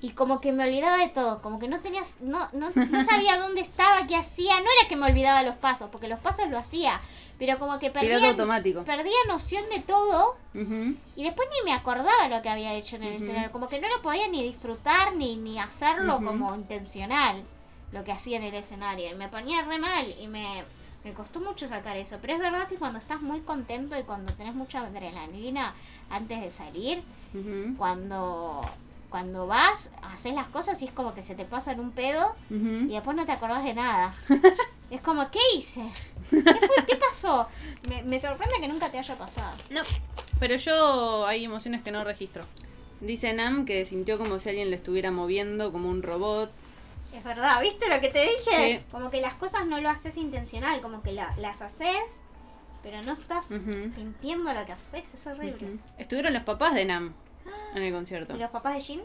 y 0.00 0.10
como 0.10 0.40
que 0.40 0.52
me 0.52 0.64
olvidaba 0.64 0.98
de 0.98 1.08
todo, 1.08 1.40
como 1.42 1.58
que 1.58 1.68
no 1.68 1.80
tenía, 1.80 2.02
no, 2.20 2.48
no, 2.52 2.70
no 2.70 3.04
sabía 3.04 3.38
dónde 3.38 3.60
estaba, 3.60 4.06
qué 4.06 4.16
hacía, 4.16 4.60
no 4.60 4.66
era 4.78 4.88
que 4.88 4.96
me 4.96 5.06
olvidaba 5.06 5.42
los 5.42 5.56
pasos, 5.56 5.88
porque 5.90 6.08
los 6.08 6.20
pasos 6.20 6.48
lo 6.48 6.58
hacía, 6.58 7.00
pero 7.38 7.58
como 7.58 7.78
que 7.78 7.90
perdía, 7.90 8.30
automático. 8.30 8.84
perdía 8.84 9.16
noción 9.28 9.64
de 9.70 9.80
todo 9.80 10.36
y 10.54 11.22
después 11.22 11.48
ni 11.50 11.70
me 11.70 11.76
acordaba 11.76 12.28
lo 12.28 12.40
que 12.40 12.48
había 12.48 12.74
hecho 12.74 12.96
en 12.96 13.04
el 13.04 13.14
escenario, 13.14 13.52
como 13.52 13.68
que 13.68 13.80
no 13.80 13.88
lo 13.88 14.00
podía 14.00 14.28
ni 14.28 14.42
disfrutar 14.42 15.14
ni, 15.16 15.36
ni 15.36 15.58
hacerlo 15.58 16.16
como 16.24 16.54
intencional, 16.54 17.42
lo 17.92 18.04
que 18.04 18.12
hacía 18.12 18.38
en 18.38 18.44
el 18.44 18.54
escenario. 18.54 19.10
Y 19.10 19.14
me 19.14 19.28
ponía 19.28 19.62
re 19.62 19.78
mal 19.78 20.14
y 20.18 20.28
me, 20.28 20.64
me 21.06 21.14
costó 21.14 21.38
mucho 21.38 21.68
sacar 21.68 21.96
eso. 21.96 22.18
Pero 22.20 22.32
es 22.32 22.40
verdad 22.40 22.66
que 22.66 22.74
cuando 22.74 22.98
estás 22.98 23.22
muy 23.22 23.40
contento 23.40 23.96
y 23.96 24.02
cuando 24.02 24.32
tenés 24.32 24.56
mucha 24.56 24.80
adrenalina 24.80 25.72
antes 26.10 26.40
de 26.40 26.50
salir, 26.50 27.00
cuando, 27.78 28.60
cuando 29.08 29.46
vas, 29.46 29.92
haces 30.02 30.34
las 30.34 30.48
cosas 30.48 30.82
y 30.82 30.86
es 30.86 30.90
como 30.90 31.14
que 31.14 31.22
se 31.22 31.36
te 31.36 31.44
pasa 31.44 31.70
en 31.70 31.78
un 31.78 31.92
pedo 31.92 32.34
y 32.50 32.88
después 32.88 33.16
no 33.16 33.24
te 33.24 33.30
acordás 33.30 33.62
de 33.62 33.74
nada. 33.74 34.16
es 34.90 35.00
como, 35.00 35.30
¿qué 35.30 35.38
hice? 35.56 35.88
¿Qué, 36.28 36.42
fue? 36.42 36.84
¿Qué 36.88 36.96
pasó? 36.96 37.46
Me, 37.88 38.02
me 38.02 38.20
sorprende 38.20 38.56
que 38.60 38.66
nunca 38.66 38.90
te 38.90 38.98
haya 38.98 39.14
pasado. 39.14 39.56
No, 39.70 39.82
pero 40.40 40.56
yo 40.56 41.24
hay 41.24 41.44
emociones 41.44 41.82
que 41.82 41.92
no 41.92 42.02
registro. 42.02 42.44
Dice 43.00 43.32
Nam 43.32 43.64
que 43.64 43.84
sintió 43.84 44.18
como 44.18 44.40
si 44.40 44.48
alguien 44.48 44.70
le 44.70 44.76
estuviera 44.76 45.12
moviendo 45.12 45.70
como 45.70 45.88
un 45.88 46.02
robot. 46.02 46.50
Es 47.16 47.24
verdad, 47.24 47.60
¿viste 47.62 47.88
lo 47.92 48.00
que 48.00 48.10
te 48.10 48.20
dije? 48.22 48.78
Sí. 48.80 48.84
Como 48.90 49.10
que 49.10 49.20
las 49.20 49.34
cosas 49.34 49.66
no 49.66 49.80
lo 49.80 49.88
haces 49.88 50.16
intencional, 50.16 50.80
como 50.82 51.02
que 51.02 51.12
la- 51.12 51.34
las 51.38 51.62
haces, 51.62 51.96
pero 52.82 53.02
no 53.02 53.12
estás 53.14 53.46
sintiendo 53.46 54.52
lo 54.52 54.64
que 54.66 54.72
haces, 54.72 55.14
es 55.14 55.26
horrible. 55.26 55.78
Estuvieron 55.98 56.32
los 56.34 56.42
papás 56.44 56.74
de 56.74 56.84
Nam 56.84 57.14
en 57.74 57.82
el 57.82 57.92
concierto. 57.92 58.34
¿Y 58.36 58.38
los 58.38 58.50
papás 58.50 58.74
de 58.74 58.80
Jin? 58.80 59.00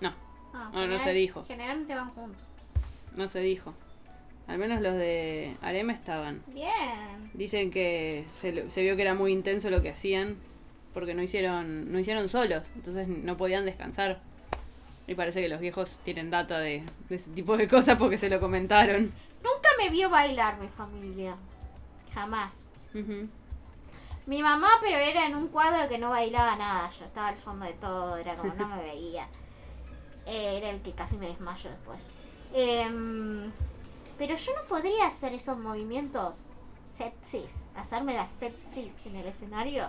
No, 0.00 0.14
Ah, 0.52 0.70
No, 0.86 0.98
se 0.98 1.12
dijo. 1.12 1.44
Generalmente 1.46 1.94
van 1.94 2.10
juntos. 2.10 2.42
no 3.14 3.28
se 3.28 3.40
dijo. 3.40 3.74
Al 4.46 4.58
menos 4.58 4.80
los 4.80 4.92
de 4.94 5.56
Arema 5.60 5.92
estaban. 5.92 6.42
Bien. 6.48 7.30
Dicen 7.34 7.70
que 7.70 8.26
se, 8.34 8.70
se 8.70 8.82
vio 8.82 8.94
que 8.96 9.02
era 9.02 9.14
muy 9.14 9.32
intenso 9.32 9.70
lo 9.70 9.82
que 9.82 9.90
hacían 9.90 10.36
porque 10.94 11.14
no 11.14 11.22
hicieron 11.22 11.90
no 11.90 11.98
hicieron 11.98 12.28
solos, 12.28 12.68
entonces 12.76 13.08
no 13.08 13.36
podían 13.36 13.64
descansar. 13.64 14.20
Y 15.06 15.14
parece 15.14 15.40
que 15.40 15.48
los 15.48 15.60
viejos 15.60 16.00
tienen 16.02 16.30
data 16.30 16.58
de, 16.58 16.84
de 17.08 17.16
ese 17.16 17.30
tipo 17.30 17.56
de 17.56 17.68
cosas 17.68 17.96
porque 17.96 18.18
se 18.18 18.28
lo 18.28 18.40
comentaron. 18.40 19.12
Nunca 19.42 19.68
me 19.78 19.90
vio 19.90 20.10
bailar 20.10 20.58
mi 20.58 20.68
familia. 20.68 21.36
Jamás. 22.12 22.68
Mi 24.26 24.42
mamá, 24.42 24.68
pero 24.80 24.96
era 24.96 25.26
en 25.26 25.36
un 25.36 25.48
cuadro 25.48 25.88
que 25.88 25.98
no 25.98 26.10
bailaba 26.10 26.56
nada. 26.56 26.90
Yo 26.98 27.04
estaba 27.04 27.28
al 27.28 27.36
fondo 27.36 27.66
de 27.66 27.74
todo, 27.74 28.16
era 28.16 28.36
como 28.36 28.54
no 28.54 28.68
me 28.68 28.82
veía. 28.82 29.28
Eh, 30.28 30.56
era 30.58 30.70
el 30.70 30.82
que 30.82 30.90
casi 30.90 31.16
me 31.16 31.28
desmayo 31.28 31.70
después. 31.70 32.00
Em, 32.52 33.52
pero 34.18 34.34
yo 34.34 34.52
no 34.56 34.62
podría 34.68 35.06
hacer 35.06 35.32
esos 35.32 35.56
movimientos 35.56 36.48
sexys, 36.98 37.66
hacerme 37.76 38.14
la 38.14 38.26
sexy 38.26 38.90
en 39.04 39.14
el 39.14 39.26
escenario 39.26 39.88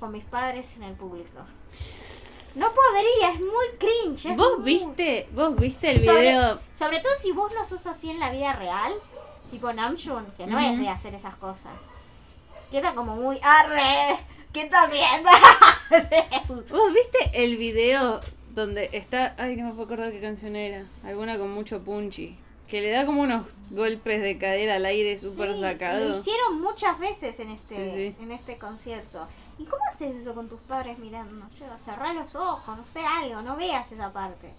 con 0.00 0.10
mis 0.12 0.24
padres 0.24 0.74
en 0.76 0.84
el 0.84 0.94
público. 0.94 1.40
No 2.54 2.66
podría, 2.70 3.32
es 3.32 3.40
muy 3.40 3.66
cringe. 3.78 4.26
es 4.30 4.36
¿Vos 4.36 4.58
muy- 4.58 4.64
viste, 4.74 5.28
vos 5.32 5.56
viste 5.56 5.90
el 5.90 6.02
sobre, 6.02 6.20
video? 6.22 6.60
sobre 6.72 7.00
todo 7.00 7.12
si 7.20 7.32
vos 7.32 7.52
no 7.54 7.64
sos 7.64 7.86
así 7.86 8.10
en 8.10 8.20
la 8.20 8.30
vida 8.30 8.52
real, 8.52 8.92
tipo 9.50 9.72
Namjoon, 9.72 10.26
que 10.36 10.46
no 10.46 10.58
es 10.58 10.78
de 10.78 10.88
hacer 10.88 11.14
esas 11.14 11.34
cosas. 11.36 11.72
Queda 12.70 12.94
como 12.94 13.16
muy 13.16 13.38
arre. 13.42 14.18
¿Qué 14.52 14.62
estás 14.62 14.90
viendo? 14.92 15.28
¿Vos 16.70 16.92
viste 16.92 17.44
el 17.44 17.56
video 17.56 18.20
donde 18.50 18.88
está, 18.92 19.34
ay, 19.38 19.56
no 19.56 19.64
me 19.66 19.70
puedo 19.72 19.84
acordar 19.84 20.12
qué 20.12 20.20
canción 20.20 20.54
era, 20.54 20.84
alguna 21.04 21.38
con 21.38 21.50
mucho 21.52 21.80
punchy, 21.82 22.38
que 22.68 22.80
le 22.80 22.90
da 22.90 23.04
como 23.04 23.22
unos 23.22 23.46
golpes 23.70 24.22
de 24.22 24.38
cadera 24.38 24.76
al 24.76 24.86
aire 24.86 25.18
súper 25.18 25.54
Sí, 25.54 25.60
sacado? 25.60 26.08
Lo 26.08 26.16
hicieron 26.16 26.60
muchas 26.60 26.98
veces 27.00 27.40
en 27.40 27.50
este, 27.50 27.74
Sí, 27.74 28.14
sí. 28.16 28.22
en 28.22 28.30
este 28.30 28.56
concierto. 28.58 29.26
¿Y 29.58 29.64
cómo 29.64 29.82
haces 29.88 30.16
eso 30.16 30.34
con 30.34 30.48
tus 30.48 30.60
padres 30.60 30.98
mirando? 30.98 31.46
Yo, 31.58 31.78
cerrá 31.78 32.12
los 32.12 32.34
ojos, 32.34 32.76
no 32.76 32.86
sé, 32.86 33.00
algo, 33.00 33.42
no 33.42 33.56
veas 33.56 33.90
esa 33.92 34.12
parte. 34.12 34.50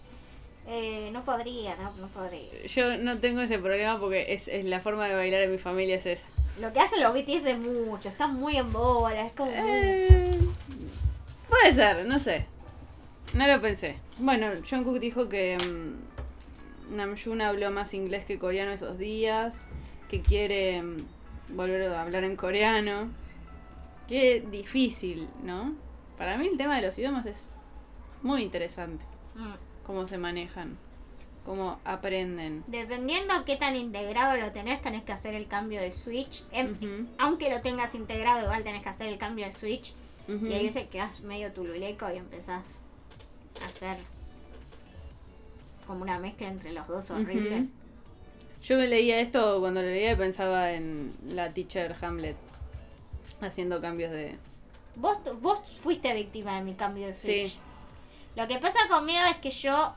Eh, 0.68 1.10
no 1.12 1.24
podría, 1.24 1.76
no, 1.76 1.92
no 2.00 2.08
podría. 2.08 2.66
Yo 2.66 2.98
no 2.98 3.20
tengo 3.20 3.42
ese 3.42 3.60
problema 3.60 4.00
porque 4.00 4.34
es, 4.34 4.48
es 4.48 4.66
la 4.66 4.80
forma 4.80 5.08
de 5.08 5.16
bailar 5.16 5.42
en 5.44 5.52
mi 5.52 5.58
familia 5.58 5.98
es 5.98 6.06
esa. 6.06 6.26
Lo 6.60 6.72
que 6.72 6.80
hacen 6.80 7.04
los 7.04 7.14
BTS 7.14 7.46
es 7.46 7.58
mucho, 7.58 8.10
están 8.10 8.34
muy 8.36 8.58
en 8.58 8.72
bola, 8.72 9.26
es 9.26 9.34
como... 9.34 9.52
Eh, 9.54 10.40
puede 11.50 11.74
ser, 11.74 12.06
no 12.06 12.18
sé. 12.18 12.46
No 13.34 13.46
lo 13.46 13.62
pensé. 13.62 13.98
Bueno, 14.18 14.48
Jungkook 14.68 15.00
dijo 15.00 15.28
que 15.28 15.58
mm, 15.58 16.96
Namjoon 16.96 17.42
habló 17.42 17.70
más 17.72 17.94
inglés 17.94 18.24
que 18.24 18.40
coreano 18.40 18.72
esos 18.72 18.98
días, 18.98 19.56
que 20.10 20.22
quiere 20.22 20.82
mm, 20.82 21.06
volver 21.50 21.84
a 21.84 22.02
hablar 22.02 22.24
en 22.24 22.38
coreano. 22.38 23.10
Qué 24.08 24.46
difícil, 24.52 25.28
¿no? 25.44 25.76
Para 26.18 26.38
mí 26.38 26.48
el 26.48 26.58
tema 26.58 26.76
de 26.76 26.84
los 26.84 26.98
idiomas 26.98 27.26
es 27.26 27.44
muy 28.22 28.42
interesante. 28.44 29.04
Mm. 29.36 29.54
Cómo 29.86 30.08
se 30.08 30.18
manejan, 30.18 30.78
cómo 31.46 31.80
aprenden. 31.84 32.64
Dependiendo 32.68 33.34
qué 33.46 33.56
tan 33.56 33.76
integrado 33.76 34.38
lo 34.38 34.52
tenés, 34.52 34.82
tenés 34.82 35.04
que 35.04 35.12
hacer 35.12 35.36
el 35.36 35.48
cambio 35.48 35.82
de 35.82 35.92
switch. 35.92 36.44
Em- 36.52 37.08
Aunque 37.18 37.50
lo 37.52 37.62
tengas 37.62 37.94
integrado, 37.96 38.44
igual 38.44 38.64
tenés 38.64 38.82
que 38.82 38.90
hacer 38.90 39.08
el 39.10 39.18
cambio 39.18 39.46
de 39.46 39.52
switch. 39.52 39.94
Y 40.28 40.54
ahí 40.54 40.72
se 40.72 40.88
quedas 40.88 41.22
medio 41.22 41.52
tululeco 41.52 42.12
y 42.12 42.18
empezás 42.18 42.64
a 43.62 43.66
hacer 43.68 43.98
como 45.86 46.02
una 46.02 46.18
mezcla 46.18 46.48
entre 46.48 46.72
los 46.74 46.88
dos 46.88 47.12
horrible. 47.12 47.68
Yo 48.64 48.78
me 48.78 48.88
leía 48.88 49.20
esto 49.20 49.60
cuando 49.60 49.84
lo 49.84 49.88
leía 49.88 50.14
y 50.14 50.16
pensaba 50.16 50.72
en 50.72 51.14
la 51.28 51.54
teacher 51.54 51.96
Hamlet 52.02 52.36
haciendo 53.46 53.80
cambios 53.82 54.12
de... 54.12 54.38
Vos, 54.96 55.20
vos 55.42 55.62
fuiste 55.84 56.14
víctima 56.14 56.56
de 56.56 56.62
mi 56.64 56.74
cambio 56.74 57.08
de 57.08 57.14
switch. 57.14 57.48
Sí. 57.52 57.58
Lo 58.36 58.48
que 58.48 58.58
pasa 58.60 58.80
conmigo 58.90 59.20
es 59.30 59.38
que 59.38 59.50
yo 59.52 59.94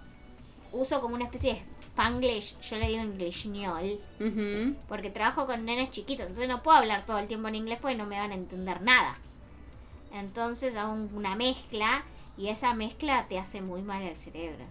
uso 0.73 1.01
como 1.01 1.15
una 1.15 1.25
especie 1.25 1.55
de 1.55 1.59
spanglish, 1.87 2.59
yo 2.61 2.77
le 2.77 2.87
digo 2.89 3.03
inglesñol, 3.03 4.01
Ujú. 4.21 4.77
porque 4.89 5.11
trabajo 5.11 5.47
con 5.47 5.65
nenes 5.65 5.91
chiquitos, 5.91 6.27
entonces 6.27 6.49
no 6.49 6.63
puedo 6.63 6.79
hablar 6.79 7.05
todo 7.07 7.19
el 7.19 7.27
tiempo 7.27 7.49
en 7.49 7.57
inglés 7.57 7.79
porque 7.81 7.97
no 7.97 8.07
me 8.07 8.19
van 8.19 8.31
a 8.31 8.35
entender 8.35 8.81
nada. 8.83 9.19
Entonces 10.13 10.77
hago 10.77 10.93
un- 10.93 11.11
una 11.15 11.35
mezcla 11.37 12.05
y 12.37 12.49
esa 12.49 12.75
mezcla 12.75 13.27
te 13.29 13.39
hace 13.39 13.61
muy 13.61 13.83
mal 13.83 14.03
al 14.03 14.17
cerebro. 14.17 14.65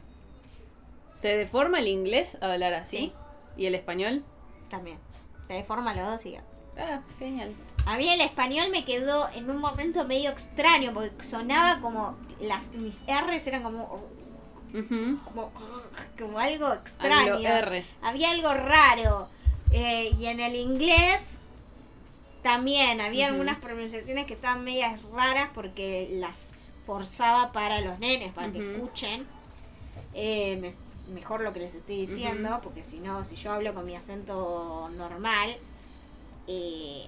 ¿Te 1.21 1.35
deforma 1.35 1.79
el 1.79 1.87
inglés 1.87 2.37
hablar 2.41 2.73
así? 2.73 2.97
Sí. 2.97 3.13
¿Y 3.57 3.65
el 3.65 3.75
español? 3.75 4.23
También. 4.69 4.97
Te 5.47 5.55
deforma 5.55 5.93
los 5.93 6.05
dos 6.05 6.25
y 6.25 6.37
Ah, 6.79 7.01
genial. 7.17 7.53
A 7.87 7.97
mí 7.97 8.09
el 8.09 8.21
español 8.21 8.69
me 8.71 8.83
quedó 8.85 9.29
en 9.33 9.49
un 9.49 9.57
momento 9.57 10.05
medio 10.05 10.29
extraño 10.29 10.93
porque 10.93 11.23
sonaba 11.23 11.79
como 11.81 12.17
las 12.41 12.71
mis 12.73 13.01
R's 13.07 13.47
eran 13.47 13.63
como 13.63 14.03
como, 15.25 15.51
como 16.19 16.37
algo 16.39 16.73
extraño. 16.73 17.37
R. 17.37 17.85
Había 18.01 18.31
algo 18.31 18.53
raro. 18.53 19.29
Eh, 19.71 20.11
y 20.19 20.25
en 20.27 20.39
el 20.39 20.55
inglés 20.55 21.39
también 22.43 23.01
había 23.01 23.25
Ujú. 23.25 23.33
algunas 23.33 23.57
pronunciaciones 23.59 24.25
que 24.25 24.33
estaban 24.33 24.63
medias 24.63 25.03
raras 25.11 25.49
porque 25.53 26.09
las 26.13 26.51
forzaba 26.85 27.51
para 27.51 27.81
los 27.81 27.99
nenes, 27.99 28.31
para 28.33 28.51
que 28.51 28.75
escuchen 28.75 29.25
eh, 30.13 30.57
me- 30.57 30.73
mejor 31.13 31.41
lo 31.41 31.51
que 31.53 31.59
les 31.59 31.75
estoy 31.75 32.05
diciendo, 32.05 32.59
porque 32.63 32.83
si 32.83 32.99
no, 32.99 33.23
si 33.25 33.35
yo 33.35 33.51
hablo 33.51 33.73
con 33.73 33.85
mi 33.85 33.95
acento 33.95 34.89
normal, 34.95 35.55
eh, 36.47 37.07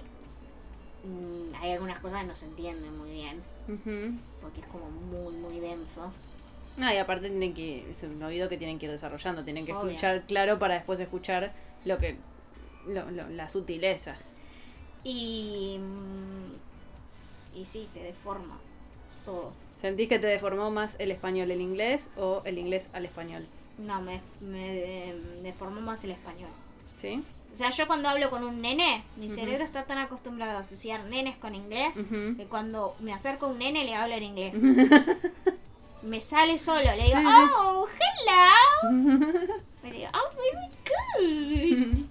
mm, 1.04 1.54
hay 1.60 1.72
algunas 1.72 1.98
cosas 2.00 2.22
que 2.22 2.26
no 2.28 2.36
se 2.36 2.46
entienden 2.46 2.96
muy 2.98 3.10
bien. 3.12 3.42
Ujú. 3.68 4.18
porque 4.42 4.60
es 4.60 4.66
como 4.66 4.90
muy, 4.90 5.32
muy 5.34 5.60
denso. 5.60 6.10
No, 6.76 6.92
y 6.92 6.96
aparte 6.96 7.28
tienen 7.28 7.52
que, 7.54 7.88
es 7.90 8.02
un 8.02 8.22
oído 8.22 8.48
que 8.48 8.56
tienen 8.56 8.78
que 8.78 8.86
ir 8.86 8.92
desarrollando, 8.92 9.44
tienen 9.44 9.64
que 9.66 9.72
Obvio. 9.72 9.90
escuchar 9.90 10.22
claro 10.26 10.58
para 10.58 10.74
después 10.74 10.98
escuchar 11.00 11.52
lo 11.84 11.98
que 11.98 12.16
lo- 12.86 13.10
lo- 13.10 13.28
las 13.28 13.52
sutilezas. 13.52 14.34
Y. 15.04 15.78
mm, 15.78 17.58
Y 17.60 17.64
sí, 17.66 17.88
te 17.92 18.00
deforma 18.02 18.58
todo. 19.24 19.52
¿Sentís 19.80 20.08
que 20.08 20.18
te 20.18 20.26
deformó 20.28 20.70
más 20.70 20.94
el 21.00 21.10
español 21.10 21.50
el 21.50 21.60
inglés 21.60 22.10
o 22.16 22.42
el 22.44 22.58
inglés 22.58 22.88
al 22.92 23.04
español? 23.04 23.46
No, 23.78 24.00
me, 24.02 24.20
me 24.40 25.08
eh, 25.10 25.14
deformó 25.42 25.80
más 25.80 26.04
el 26.04 26.10
español. 26.12 26.50
¿Sí? 27.00 27.24
O 27.52 27.56
sea, 27.56 27.70
yo 27.70 27.86
cuando 27.86 28.08
hablo 28.08 28.30
con 28.30 28.44
un 28.44 28.60
nene, 28.60 29.02
mi 29.16 29.28
cerebro 29.28 29.64
está 29.64 29.84
tan 29.84 29.98
acostumbrado 29.98 30.58
a 30.58 30.60
asociar 30.60 31.04
nenes 31.04 31.36
con 31.36 31.54
inglés 31.54 31.94
que 32.36 32.46
cuando 32.48 32.94
me 33.00 33.12
acerco 33.12 33.46
a 33.46 33.48
un 33.48 33.58
nene 33.58 33.84
le 33.84 33.94
hablo 33.94 34.14
en 34.14 34.22
inglés. 34.22 34.54
me 36.02 36.20
sale 36.20 36.58
solo, 36.58 36.82
le 36.96 37.04
digo, 37.04 37.18
sí. 37.18 37.24
oh, 37.26 37.86
hello. 37.88 39.50
Me 39.82 39.92
digo, 39.92 40.08
oh, 40.12 40.36
very 40.36 41.94
good. 41.96 42.04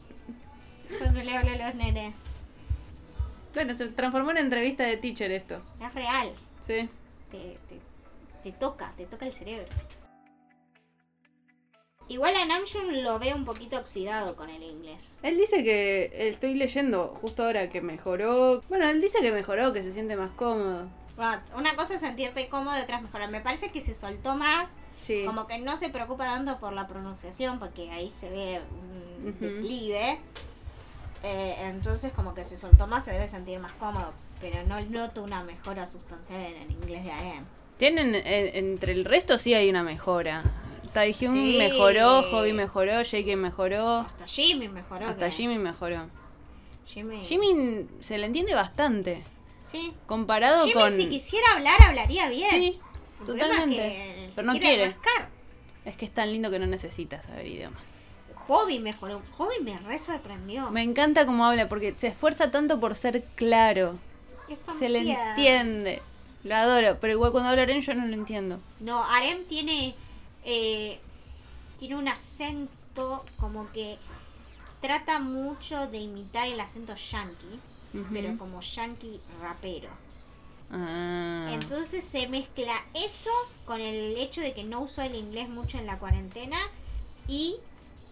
Cuando 0.98 1.22
le 1.22 1.38
hablo 1.38 1.52
a 1.52 1.68
los 1.68 1.76
nenes. 1.76 2.16
Bueno, 3.54 3.76
se 3.76 3.88
transformó 3.90 4.32
en 4.32 4.38
entrevista 4.38 4.84
de 4.84 4.98
teacher 4.98 5.32
esto. 5.32 5.62
Es 5.80 5.94
real. 5.94 6.32
Sí. 6.66 6.90
Te, 7.30 7.58
te, 7.70 7.80
te 8.44 8.52
toca, 8.58 8.92
te 8.98 9.06
toca 9.06 9.28
el 9.28 9.34
cerebro. 9.34 9.68
Igual 12.10 12.36
a 12.36 12.46
Namjoon 12.46 13.04
lo 13.04 13.20
veo 13.20 13.36
un 13.36 13.46
poquito 13.46 13.78
oxidado 13.78 14.36
con 14.36 14.50
el 14.50 14.64
inglés. 14.64 15.14
Él 15.22 15.38
dice 15.38 15.64
que, 15.64 16.06
eh, 16.06 16.30
estoy 16.30 16.56
leyendo 16.56 17.16
justo 17.22 17.44
ahora 17.46 17.70
que 17.70 17.82
mejoró. 17.82 18.62
Bueno, 18.68 18.90
él 18.90 19.00
dice 19.00 19.20
que 19.22 19.32
mejoró, 19.32 19.72
que 19.74 19.84
se 19.84 19.94
siente 19.94 20.16
más 20.16 20.32
cómodo. 20.32 20.88
Bueno, 21.16 21.40
una 21.56 21.76
cosa 21.76 21.94
es 21.96 22.02
sentirte 22.02 22.50
cómodo 22.50 22.78
y 22.80 22.82
otra 22.82 22.98
es 22.98 23.04
mejorar. 23.04 23.30
Me 23.30 23.42
parece 23.42 23.72
que 23.72 23.80
se 23.80 23.94
soltó 23.94 24.36
más, 24.36 24.76
Sí. 25.04 25.24
como 25.26 25.46
que 25.48 25.60
no 25.60 25.78
se 25.78 25.90
preocupa 25.90 26.26
tanto 26.26 26.60
por 26.60 26.74
la 26.74 26.88
pronunciación, 26.88 27.60
porque 27.60 27.92
ahí 27.92 28.10
se 28.10 28.30
ve 28.32 28.60
un 28.72 29.30
Ujú. 29.30 29.46
declive. 29.46 30.18
Eh, 31.24 31.56
entonces 31.60 32.12
como 32.14 32.34
que 32.34 32.44
se 32.44 32.58
soltó 32.58 32.88
más, 32.88 33.06
se 33.06 33.12
debe 33.12 33.28
sentir 33.28 33.60
más 33.60 33.74
cómodo. 33.74 34.14
Pero 34.42 34.64
no 34.64 34.80
noto 34.82 35.22
una 35.22 35.44
mejora 35.44 35.86
sustancial 35.86 36.42
en 36.42 36.56
el 36.64 36.72
inglés 36.72 37.04
de 37.04 37.12
Arem. 37.12 37.44
Tienen, 37.78 38.16
entre 38.16 38.94
el 38.94 39.06
resto 39.06 39.38
sí 39.38 39.54
hay 39.54 39.70
una 39.70 39.84
mejora. 39.84 40.44
Taehyung 40.94 41.34
Sí. 41.34 41.58
mejoró, 41.58 42.22
Hobby 42.24 42.54
mejoró, 42.54 43.02
Jake 43.02 43.36
mejoró, 43.36 44.00
Hasta 44.00 44.26
Jimmy 44.28 44.68
mejoró. 44.68 45.08
hasta 45.08 45.26
que- 45.28 45.32
Jimmy 45.32 45.58
mejoró. 45.58 46.08
Jimmy. 46.86 47.24
Jimmy 47.24 47.88
se 48.00 48.18
le 48.18 48.26
entiende 48.26 48.56
bastante. 48.56 49.24
Sí. 49.64 49.94
Comparado 50.08 50.62
Jimmy 50.66 50.74
con... 50.74 50.92
si 50.92 51.08
quisiera 51.08 51.46
hablar, 51.54 51.82
hablaría 51.84 52.28
bien. 52.30 52.50
Sí, 52.50 52.80
El 53.20 53.26
problema 53.26 53.46
es 53.46 53.52
totalmente. 53.60 53.82
que 53.84 54.30
Pero 54.36 54.48
no 54.48 54.54
quiere. 54.60 54.86
rascar. 54.86 55.30
Es 55.86 55.96
que 55.98 56.06
es 56.06 56.12
tan 56.14 56.32
lindo 56.32 56.50
que 56.50 56.58
no 56.60 56.66
necesita 56.66 57.22
saber 57.22 57.46
idiomas. 57.46 57.82
Hobby 58.48 58.80
mejoró. 58.80 59.22
Hobby 59.38 59.62
me 59.62 59.78
re 59.78 60.00
sorprendió. 60.00 60.72
Me 60.72 60.82
encanta 60.82 61.28
cómo 61.28 61.46
habla 61.46 61.70
porque 61.70 61.94
se 61.98 62.08
esfuerza 62.08 62.50
tanto 62.50 62.80
por 62.80 62.96
ser 62.96 63.24
claro. 63.36 63.96
Se 64.80 64.90
le 64.90 65.00
entiende. 65.02 66.02
Lo 66.44 66.56
adoro, 66.56 66.98
pero 67.00 67.14
igual 67.14 67.32
cuando 67.32 67.50
habla 67.50 67.62
Aren 67.64 67.82
yo 67.82 67.94
no 67.94 68.08
lo 68.08 68.14
entiendo. 68.16 68.60
No, 68.80 69.04
Arem 69.04 69.44
tiene 69.46 69.94
eh, 70.52 71.00
tiene 71.78 71.96
un 71.96 72.08
acento 72.08 73.24
como 73.38 73.72
que 73.72 74.00
trata 74.82 75.20
mucho 75.20 75.88
de 75.88 76.00
imitar 76.00 76.48
el 76.48 76.60
acento 76.60 76.96
yankee, 76.96 77.60
pero 78.12 78.36
como 78.38 78.60
yankee 78.62 79.22
rapero. 79.42 79.90
Ah. 80.72 81.52
Entonces 81.54 82.04
se 82.04 82.28
mezcla 82.28 82.74
eso 82.96 83.30
con 83.66 83.80
el 83.80 84.18
hecho 84.18 84.42
de 84.42 84.54
que 84.54 84.64
no 84.64 84.82
usó 84.82 85.04
el 85.04 85.16
inglés 85.16 85.50
mucho 85.50 85.78
en 85.78 85.86
la 85.86 86.00
cuarentena 86.00 86.58
y 87.28 87.58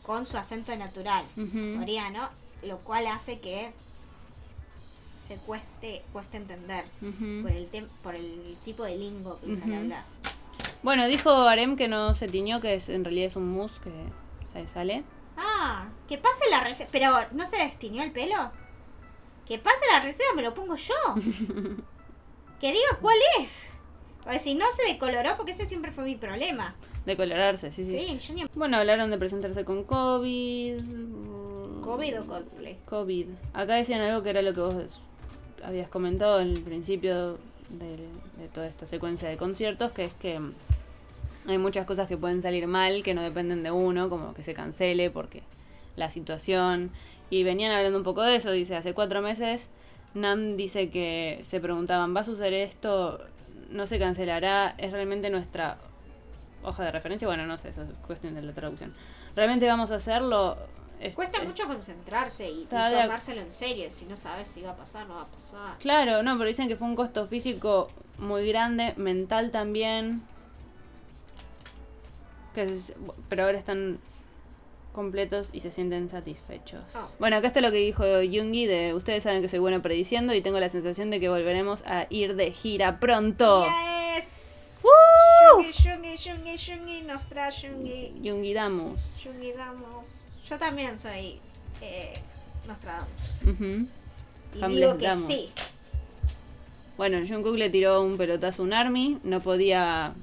con 0.04 0.26
su 0.26 0.38
acento 0.38 0.76
natural 0.76 1.26
Ujú. 1.38 1.80
coreano, 1.80 2.30
lo 2.64 2.78
cual 2.80 3.08
hace 3.08 3.40
que 3.40 3.72
se 5.28 5.36
cueste 5.38 6.04
cueste 6.14 6.38
entender 6.38 6.86
por 7.42 7.52
el 7.52 7.68
por 8.02 8.16
el 8.16 8.58
tipo 8.64 8.84
de 8.84 8.96
lingo 8.98 9.40
que 9.40 9.52
usa 9.52 9.66
al 9.66 9.74
hablar. 9.74 10.06
Bueno, 10.84 11.08
dijo 11.08 11.32
Arem 11.32 11.76
que 11.76 11.88
no 11.88 12.14
se 12.14 12.28
tiñó, 12.28 12.62
que 12.62 12.76
es, 12.76 12.90
en 12.90 13.04
realidad 13.04 13.28
es 13.28 13.36
un 13.36 13.52
mousse 13.52 13.80
que 13.80 13.92
se 14.54 14.68
sale. 14.68 15.04
Ah, 15.38 15.90
que 16.08 16.18
pase 16.18 16.50
la 16.50 16.64
receta. 16.64 16.90
Pero, 16.92 17.14
¿no 17.32 17.46
se 17.46 17.58
destiñó 17.58 18.04
el 18.04 18.12
pelo? 18.12 18.52
Que 19.46 19.58
pase 19.58 19.86
la 19.92 20.02
receta, 20.02 20.34
me 20.36 20.42
lo 20.42 20.54
pongo 20.54 20.76
yo. 20.76 20.94
que 22.60 22.72
diga 22.72 22.98
cuál 23.02 23.18
es. 23.40 23.72
Porque 24.24 24.40
si 24.40 24.56
no 24.56 24.66
se 24.76 24.92
decoloró, 24.92 25.38
porque 25.38 25.52
ese 25.52 25.66
siempre 25.66 25.92
fue 25.92 26.04
mi 26.04 26.16
problema. 26.16 26.76
De 27.06 27.16
colorarse, 27.16 27.72
sí, 27.72 27.86
sí. 27.86 28.00
Sí, 28.00 28.20
yo 28.20 28.34
ni... 28.34 28.46
Bueno, 28.54 28.78
hablaron 28.78 29.10
de 29.10 29.18
presentarse 29.18 29.64
con 29.64 29.86
COVID. 29.86 30.82
COVID 31.82 32.20
o 32.20 32.28
cosplay. 32.28 32.78
COVID. 32.86 33.28
Acá 33.54 33.76
decían 33.76 34.02
algo 34.02 34.24
que 34.24 34.32
era 34.32 34.42
lo 34.42 34.54
que 34.54 34.60
vos 34.60 35.02
habías 35.64 35.88
comentado 35.88 36.40
al 36.40 36.60
principio 36.60 37.38
de, 37.70 37.98
de 38.42 38.48
toda 38.54 38.68
esta 38.68 38.88
secuencia 38.88 39.30
de 39.30 39.38
conciertos, 39.38 39.92
que 39.92 40.04
es 40.04 40.14
que 40.14 40.40
hay 41.48 41.58
muchas 41.58 41.86
cosas 41.86 42.08
que 42.08 42.18
pueden 42.18 42.42
salir 42.42 42.68
mal, 42.68 43.04
que 43.04 43.14
no 43.14 43.22
dependen 43.22 43.64
de 43.64 43.72
uno, 43.72 44.10
como 44.10 44.34
que 44.34 44.44
se 44.44 44.54
cancele 44.54 45.10
porque 45.10 45.44
la 45.96 46.10
situación. 46.10 46.92
Y 47.30 47.44
venían 47.44 47.72
hablando 47.72 47.98
un 47.98 48.04
poco 48.04 48.22
de 48.22 48.36
eso, 48.36 48.52
dice, 48.52 48.76
hace 48.76 48.94
cuatro 48.94 49.22
meses 49.22 49.70
Nam 50.14 50.58
dice 50.58 50.90
que 50.90 51.42
se 51.44 51.60
preguntaban, 51.60 52.16
¿va 52.16 52.22
a 52.22 52.24
suceder 52.24 52.54
esto? 52.54 53.20
¿No 53.70 53.88
se 53.88 54.00
cancelará? 54.00 54.74
¿Es 54.78 54.92
realmente 54.92 55.30
nuestra 55.30 55.78
hoja 56.64 56.84
de 56.84 56.92
referencia? 56.92 57.28
Bueno, 57.28 57.46
no 57.46 57.58
sé, 57.58 57.70
eso 57.70 57.84
es 57.84 57.90
cuestión 58.06 58.36
de 58.36 58.42
la 58.42 58.54
traducción. 58.54 58.94
¿Realmente 59.36 59.68
vamos 59.68 59.92
a 59.92 59.96
hacerlo? 59.96 60.58
Es- 61.00 61.16
Cuesta 61.16 61.40
es- 61.40 61.48
mucho 61.48 61.68
concentrarse 61.68 62.50
y, 62.50 62.66
tomárselo 62.66 63.42
en 63.42 63.52
serio. 63.52 63.90
Si 63.92 64.06
no 64.06 64.18
sabes 64.18 64.48
si 64.48 64.62
va 64.62 64.72
a 64.72 64.76
pasar, 64.76 65.08
no 65.08 65.16
va 65.16 65.22
a 65.22 65.26
pasar. 65.28 65.78
Claro, 65.80 66.24
no, 66.24 66.38
pero 66.38 66.48
dicen 66.48 66.68
que 66.68 66.76
fue 66.76 66.88
un 66.88 66.96
costo 66.96 67.26
físico 67.28 67.88
muy 68.18 68.48
grande, 68.48 68.94
mental 68.98 69.52
también. 69.52 70.24
Que 72.56 72.64
es- 72.64 72.94
pero 73.30 73.44
ahora 73.44 73.58
están 73.60 74.00
completos 74.92 75.50
y 75.54 75.60
se 75.60 75.70
sienten 75.70 76.10
satisfechos. 76.10 76.84
Oh. 76.96 77.08
Bueno, 77.20 77.36
acá 77.36 77.48
está 77.48 77.62
lo 77.62 77.70
que 77.70 77.78
dijo 77.78 78.04
Jungi 78.04 78.66
de 78.66 78.96
ustedes 78.96 79.22
saben 79.22 79.44
que 79.44 79.48
soy 79.48 79.60
bueno 79.60 79.84
prediciendo 79.84 80.34
y 80.34 80.42
tengo 80.42 80.60
la 80.60 80.70
sensación 80.70 81.12
de 81.12 81.20
que 81.20 81.30
volveremos 81.30 81.84
a 81.86 82.08
ir 82.10 82.36
de 82.36 82.52
gira 82.52 83.00
pronto. 83.00 83.64
Yes. 83.64 84.80
¡Woo! 84.82 85.62
Shungi, 85.62 85.72
Shungi, 85.72 86.16
Shungi, 86.16 86.56
Shungi, 86.58 87.02
nos 87.04 87.24
trae 87.30 87.52
Shungi. 87.52 88.22
Jungi 88.24 88.54
Damus. 88.56 89.00
Shungi, 89.20 89.52
damos. 89.52 90.08
Yo 90.50 90.58
también 90.58 91.00
soy 91.00 91.40
eh, 91.82 92.14
Nostradamus. 92.68 93.10
Ujú. 93.44 93.88
Y 94.56 94.64
Hamlet 94.64 94.80
digo 94.80 94.98
que 94.98 95.06
Damos. 95.08 95.28
sí. 95.28 95.52
Bueno, 96.98 97.20
Jungkook 97.28 97.56
le 97.58 97.70
tiró 97.70 98.02
un 98.02 98.18
pelotazo 98.18 98.64
a 98.64 98.66
un 98.66 98.74
army, 98.74 99.20
no 99.24 99.40
podía 99.40 100.14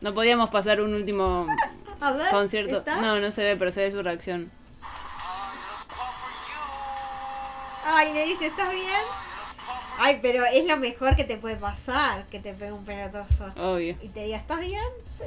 no 0.00 0.12
podíamos 0.14 0.50
pasar 0.50 0.80
un 0.80 0.94
último 0.94 1.46
A 2.00 2.12
ver, 2.12 2.30
concierto. 2.30 2.78
¿está? 2.78 3.00
No, 3.00 3.20
no 3.20 3.30
se 3.30 3.44
ve, 3.44 3.56
pero 3.56 3.70
se 3.70 3.82
ve 3.82 3.90
su 3.92 4.02
reacción. 4.02 4.50
Ay, 7.84 8.12
le 8.12 8.24
dice, 8.26 8.46
¿estás 8.46 8.72
bien? 8.72 8.86
Ay, 9.98 10.18
pero 10.20 10.44
es 10.44 10.66
lo 10.66 10.76
mejor 10.78 11.14
que 11.14 11.24
te 11.24 11.36
puede 11.36 11.56
pasar, 11.56 12.26
que 12.26 12.40
te 12.40 12.54
pegue 12.54 12.72
un 12.72 12.84
pelotazo. 12.84 13.52
Obvio. 13.56 13.96
Y 14.02 14.08
te 14.08 14.24
diga, 14.24 14.38
¿estás 14.38 14.60
bien? 14.60 14.82
Sí. 15.16 15.24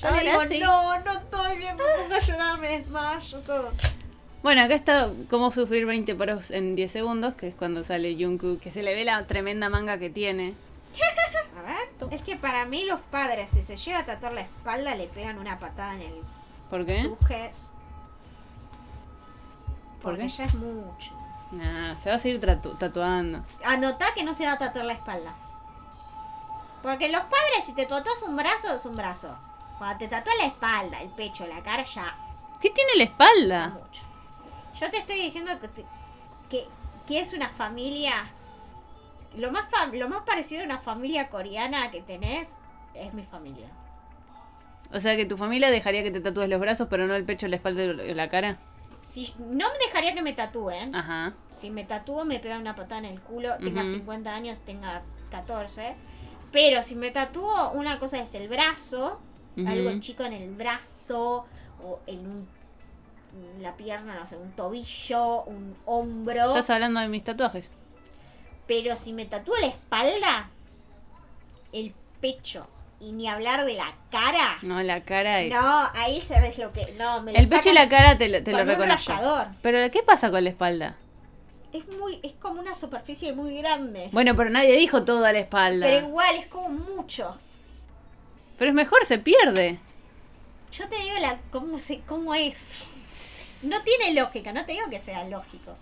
Yo 0.00 0.08
Ahora 0.08 0.22
le 0.22 0.30
digo, 0.30 0.42
sí. 0.46 0.58
no, 0.60 0.98
no 1.00 1.12
estoy 1.12 1.56
bien, 1.58 1.76
me 1.76 1.82
pongo 1.82 2.14
a 2.14 2.18
llorar, 2.18 2.58
me 2.58 2.68
desmayo, 2.78 3.38
todo. 3.40 3.72
Bueno, 4.42 4.62
acá 4.62 4.74
está 4.74 5.10
cómo 5.28 5.50
sufrir 5.52 5.84
20 5.84 6.14
paros 6.14 6.50
en 6.50 6.74
10 6.74 6.90
segundos, 6.90 7.34
que 7.34 7.48
es 7.48 7.54
cuando 7.54 7.84
sale 7.84 8.16
Jungkook, 8.18 8.60
que 8.60 8.70
se 8.70 8.82
le 8.82 8.94
ve 8.94 9.04
la 9.04 9.26
tremenda 9.26 9.68
manga 9.68 9.98
que 9.98 10.08
tiene. 10.08 10.54
A 11.58 11.62
ver, 11.62 11.90
es 12.14 12.22
que 12.22 12.36
para 12.36 12.64
mí 12.64 12.84
los 12.86 13.00
padres, 13.10 13.50
si 13.50 13.62
se 13.62 13.76
llega 13.76 13.98
a 13.98 14.06
tatuar 14.06 14.32
la 14.32 14.40
espalda, 14.40 14.94
le 14.94 15.06
pegan 15.08 15.38
una 15.38 15.58
patada 15.58 15.94
en 15.96 16.00
el 16.02 16.14
¿Por 16.70 16.86
qué? 16.86 17.02
tujes. 17.02 17.66
¿Por 20.00 20.12
Porque 20.12 20.22
qué? 20.22 20.28
ya 20.28 20.44
es 20.44 20.54
mucho. 20.54 21.10
Nah, 21.52 21.96
se 21.96 22.08
va 22.08 22.16
a 22.16 22.18
seguir 22.18 22.40
tratu- 22.40 22.78
tatuando. 22.78 23.44
Anotá 23.64 24.06
que 24.14 24.24
no 24.24 24.32
se 24.32 24.46
va 24.46 24.52
a 24.52 24.58
tatuar 24.58 24.86
la 24.86 24.94
espalda. 24.94 25.34
Porque 26.82 27.10
los 27.10 27.20
padres, 27.22 27.64
si 27.66 27.74
te 27.74 27.84
tatuas 27.84 28.22
un 28.22 28.36
brazo, 28.36 28.74
es 28.74 28.86
un 28.86 28.96
brazo. 28.96 29.36
Cuando 29.80 29.96
te 29.98 30.08
tatúas 30.08 30.36
la 30.38 30.44
espalda, 30.44 31.00
el 31.00 31.08
pecho, 31.08 31.46
la 31.46 31.62
cara, 31.62 31.84
ya 31.84 32.14
¿Qué 32.60 32.68
tiene 32.68 32.90
la 32.96 33.04
es 33.04 33.10
espalda? 33.10 33.68
mucho. 33.70 34.02
Yo 34.78 34.90
te 34.90 34.98
estoy 34.98 35.16
diciendo 35.16 35.58
que, 35.58 35.68
te- 35.68 35.86
que, 36.50 36.68
que 37.08 37.18
es 37.20 37.32
una 37.32 37.48
familia. 37.48 38.12
Lo 39.36 39.50
más, 39.50 39.64
fa- 39.70 39.86
lo 39.86 40.08
más 40.10 40.20
parecido 40.24 40.60
a 40.60 40.66
una 40.66 40.78
familia 40.78 41.30
coreana 41.30 41.90
que 41.90 42.02
tenés 42.02 42.48
es 42.94 43.14
mi 43.14 43.22
familia. 43.24 43.68
O 44.92 45.00
sea 45.00 45.16
que 45.16 45.24
tu 45.24 45.38
familia 45.38 45.70
dejaría 45.70 46.02
que 46.02 46.10
te 46.10 46.20
tatúes 46.20 46.50
los 46.50 46.60
brazos, 46.60 46.88
pero 46.90 47.06
no 47.06 47.14
el 47.14 47.24
pecho, 47.24 47.48
la 47.48 47.56
espalda 47.56 47.82
y 47.82 48.12
la 48.12 48.28
cara. 48.28 48.58
Si 49.00 49.32
no 49.38 49.66
me 49.72 49.78
dejaría 49.86 50.14
que 50.14 50.20
me 50.20 50.34
tatúen. 50.34 50.94
Ajá. 50.94 51.32
Si 51.50 51.70
me 51.70 51.84
tatúo, 51.84 52.26
me 52.26 52.38
pegan 52.38 52.60
una 52.60 52.76
patada 52.76 52.98
en 52.98 53.06
el 53.06 53.20
culo. 53.22 53.56
Tenga 53.56 53.80
Ujú. 53.80 53.92
50 53.92 54.34
años, 54.34 54.58
tenga 54.60 55.00
14. 55.30 55.96
Pero 56.52 56.82
si 56.82 56.96
me 56.96 57.10
tatúo, 57.10 57.70
una 57.70 57.98
cosa 57.98 58.18
es 58.20 58.34
el 58.34 58.48
brazo, 58.48 59.22
Algo 59.66 59.98
chico 60.00 60.24
en 60.24 60.32
el 60.32 60.50
brazo, 60.50 61.46
o 61.84 62.00
en 62.06 62.18
un, 62.20 62.48
la 63.60 63.76
pierna, 63.76 64.14
no 64.14 64.26
sé, 64.26 64.36
un 64.36 64.52
tobillo, 64.52 65.42
un 65.44 65.76
hombro. 65.86 66.48
Estás 66.48 66.70
hablando 66.70 67.00
de 67.00 67.08
mis 67.08 67.24
tatuajes. 67.24 67.70
Pero 68.66 68.96
si 68.96 69.12
me 69.12 69.26
tatúo 69.26 69.56
la 69.60 69.66
espalda, 69.66 70.48
el 71.72 71.92
pecho, 72.20 72.66
y 73.00 73.12
ni 73.12 73.28
hablar 73.28 73.64
de 73.64 73.74
la 73.74 73.94
cara. 74.10 74.58
No, 74.62 74.82
la 74.82 75.02
cara 75.02 75.40
es. 75.40 75.52
No, 75.52 75.88
ahí 75.94 76.20
sabes 76.20 76.58
lo 76.58 76.72
que. 76.72 76.94
No, 76.98 77.22
me 77.22 77.32
lo 77.32 77.38
el 77.38 77.48
pecho 77.48 77.70
y 77.70 77.72
la 77.72 77.88
cara 77.88 78.18
te 78.18 78.28
lo, 78.28 78.42
te 78.44 78.52
lo 78.52 78.58
con 78.58 78.68
un 78.68 78.74
reconozco. 78.74 79.12
Pero 79.62 79.90
¿qué 79.90 80.02
pasa 80.02 80.30
con 80.30 80.44
la 80.44 80.50
espalda? 80.50 80.96
Es 81.72 81.86
muy, 81.88 82.18
es 82.22 82.32
como 82.34 82.60
una 82.60 82.74
superficie 82.74 83.32
muy 83.32 83.56
grande. 83.56 84.10
Bueno, 84.12 84.34
pero 84.36 84.50
nadie 84.50 84.76
dijo 84.76 85.04
toda 85.04 85.32
la 85.32 85.38
espalda. 85.38 85.86
Pero 85.86 86.06
igual 86.06 86.36
es 86.36 86.46
como 86.46 86.68
mucho. 86.68 87.36
Pero 88.60 88.72
es 88.72 88.74
mejor, 88.74 89.06
se 89.06 89.18
pierde. 89.18 89.78
Yo 90.70 90.86
te 90.86 90.96
digo 90.96 91.14
la 91.18 91.38
cómo 91.50 91.78
se, 91.78 92.00
cómo 92.00 92.34
es. 92.34 92.88
No 93.62 93.80
tiene 93.80 94.12
lógica, 94.12 94.52
no 94.52 94.66
te 94.66 94.72
digo 94.72 94.84
que 94.90 95.00
sea 95.00 95.24
lógico. 95.24 95.78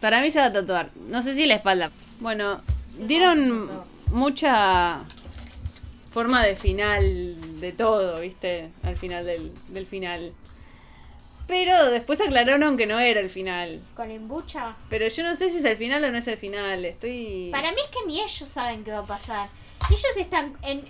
Para 0.00 0.20
mí 0.20 0.30
se 0.30 0.38
va 0.38 0.44
a 0.44 0.52
tatuar. 0.52 0.90
No 1.08 1.22
sé 1.22 1.34
si 1.34 1.46
la 1.46 1.56
espalda. 1.56 1.90
Bueno, 2.20 2.60
dieron 3.00 3.68
mucha 4.12 5.00
forma 6.12 6.46
de 6.46 6.54
final 6.54 7.58
de 7.58 7.72
todo, 7.72 8.20
¿viste? 8.20 8.70
Al 8.84 8.96
final 8.96 9.26
del, 9.26 9.52
del 9.70 9.86
final. 9.86 10.32
Pero 11.48 11.90
después 11.90 12.20
aclararon 12.20 12.76
que 12.76 12.86
no 12.86 13.00
era 13.00 13.18
el 13.18 13.28
final. 13.28 13.82
Con 13.96 14.12
embucha. 14.12 14.76
Pero 14.88 15.08
yo 15.08 15.24
no 15.24 15.34
sé 15.34 15.50
si 15.50 15.56
es 15.56 15.64
el 15.64 15.76
final 15.76 16.04
o 16.04 16.12
no 16.12 16.18
es 16.18 16.28
el 16.28 16.38
final. 16.38 16.84
Estoy 16.84 17.48
Para 17.50 17.72
mí 17.72 17.78
es 17.84 17.90
que 17.90 18.06
ni 18.06 18.20
ellos 18.20 18.48
saben 18.48 18.84
qué 18.84 18.92
va 18.92 19.00
a 19.00 19.02
pasar. 19.02 19.48
Ellos 19.90 20.16
están 20.16 20.56
en, 20.62 20.84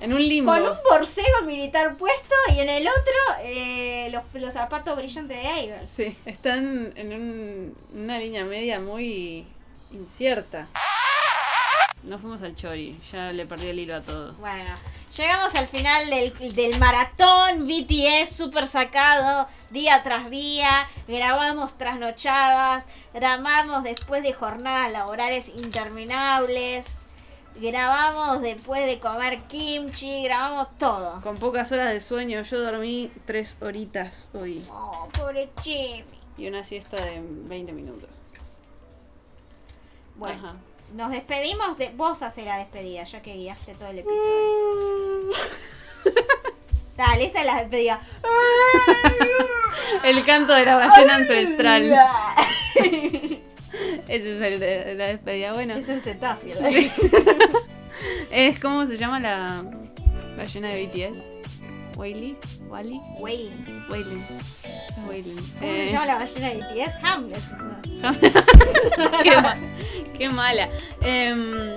en 0.00 0.12
un 0.12 0.20
limbo. 0.26 0.52
con 0.52 0.62
un 0.62 0.76
borcego 0.90 1.42
militar 1.46 1.96
puesto 1.96 2.34
y 2.54 2.60
en 2.60 2.68
el 2.68 2.86
otro 2.86 3.42
eh, 3.42 4.08
los, 4.10 4.22
los 4.34 4.52
zapatos 4.54 4.96
brillantes 4.96 5.42
de 5.42 5.62
Idols. 5.62 5.90
Sí, 5.90 6.16
están 6.26 6.92
en 6.96 7.12
un- 7.12 7.76
una 7.94 8.18
línea 8.18 8.44
media 8.44 8.80
muy 8.80 9.46
incierta. 9.92 10.66
Nos 12.02 12.20
fuimos 12.20 12.42
al 12.42 12.54
chori, 12.54 12.98
ya 13.10 13.32
le 13.32 13.46
perdí 13.46 13.68
el 13.68 13.78
hilo 13.78 13.94
a 13.96 14.02
todo. 14.02 14.34
Bueno, 14.34 14.74
llegamos 15.16 15.54
al 15.54 15.66
final 15.66 16.10
del, 16.10 16.54
del 16.54 16.78
maratón 16.78 17.66
BTS 17.66 18.28
super 18.36 18.66
sacado 18.66 19.48
día 19.70 20.02
tras 20.02 20.28
día. 20.28 20.86
Grabamos 21.08 21.78
trasnochadas, 21.78 22.84
grabamos 23.14 23.84
después 23.84 24.22
de 24.22 24.34
jornadas 24.34 24.92
laborales 24.92 25.48
interminables. 25.48 26.96
Grabamos 27.56 28.42
después 28.42 28.84
de 28.84 28.98
comer 28.98 29.42
kimchi, 29.44 30.24
grabamos 30.24 30.66
todo. 30.76 31.20
Con 31.22 31.36
pocas 31.36 31.70
horas 31.70 31.92
de 31.92 32.00
sueño, 32.00 32.42
yo 32.42 32.60
dormí 32.60 33.12
tres 33.26 33.56
horitas 33.60 34.28
hoy. 34.34 34.64
Oh, 34.70 35.08
pobre 35.16 35.50
Jimmy. 35.62 36.04
Y 36.36 36.48
una 36.48 36.64
siesta 36.64 36.96
de 37.04 37.20
20 37.22 37.72
minutos. 37.72 38.08
Bueno, 40.16 40.46
Ajá. 40.48 40.56
nos 40.94 41.12
despedimos 41.12 41.78
de. 41.78 41.90
Vos 41.90 42.22
haces 42.22 42.44
la 42.44 42.58
despedida, 42.58 43.04
ya 43.04 43.22
que 43.22 43.34
guiaste 43.34 43.74
todo 43.74 43.88
el 43.88 44.00
episodio. 44.00 45.30
Dale, 46.96 47.24
esa 47.24 47.40
es 47.40 47.46
la 47.46 47.54
despedida. 47.60 48.00
El 50.04 50.24
canto 50.24 50.54
de 50.54 50.64
la 50.64 50.76
ballena 50.76 51.16
ancestral. 51.16 51.92
Ese 54.08 54.36
es 54.36 54.42
el 54.42 54.60
de 54.60 54.94
la 54.96 55.06
despedida. 55.08 55.52
Bueno, 55.54 55.74
Es 55.74 55.88
en 55.88 56.00
cetáceo. 56.00 56.56
es 58.30 58.60
como 58.60 58.86
se 58.86 58.96
llama 58.96 59.20
la 59.20 59.64
ballena 60.36 60.68
de 60.68 60.86
BTS. 60.86 61.18
Whaley, 61.96 62.36
Wally, 62.68 63.00
Wailing. 63.20 63.86
Wailing. 63.88 64.24
Wailing. 65.08 65.36
¿Cómo 65.60 65.72
Eh, 65.72 65.86
se 65.86 65.92
llama 65.92 66.06
la 66.06 66.14
ballena 66.16 66.48
de 66.48 66.56
BTS? 66.56 67.04
Hamlet. 67.04 67.40
qué, 69.22 69.30
ma- 69.40 69.56
qué 70.18 70.28
mala. 70.28 70.68
Em, 71.02 71.74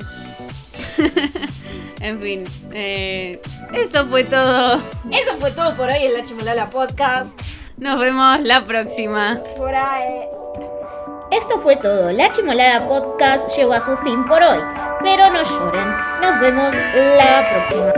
en 2.02 2.20
fin, 2.22 2.44
eh, 2.74 3.40
eso 3.74 4.08
fue 4.08 4.24
todo. 4.24 4.82
Eso 5.12 5.36
fue 5.40 5.52
todo 5.52 5.76
por 5.76 5.90
hoy 5.90 6.04
en 6.04 6.14
la 6.16 6.26
Chimolala 6.26 6.70
Podcast. 6.70 7.40
Nos 7.78 8.00
vemos 8.00 8.40
la 8.42 8.66
próxima. 8.66 9.40
Por 9.56 9.76
ahí. 9.76 10.24
Esto 11.40 11.60
fue 11.60 11.76
todo. 11.76 12.12
La 12.12 12.32
Chimolada 12.32 12.88
Podcast 12.88 13.56
llegó 13.56 13.74
a 13.74 13.82
su 13.82 13.96
fin 13.98 14.26
por 14.26 14.42
hoy. 14.42 14.60
Pero 15.04 15.30
no 15.30 15.44
lloren. 15.44 15.88
Nos 16.22 16.40
vemos 16.40 16.74
la 16.74 17.48
próxima. 17.52 17.97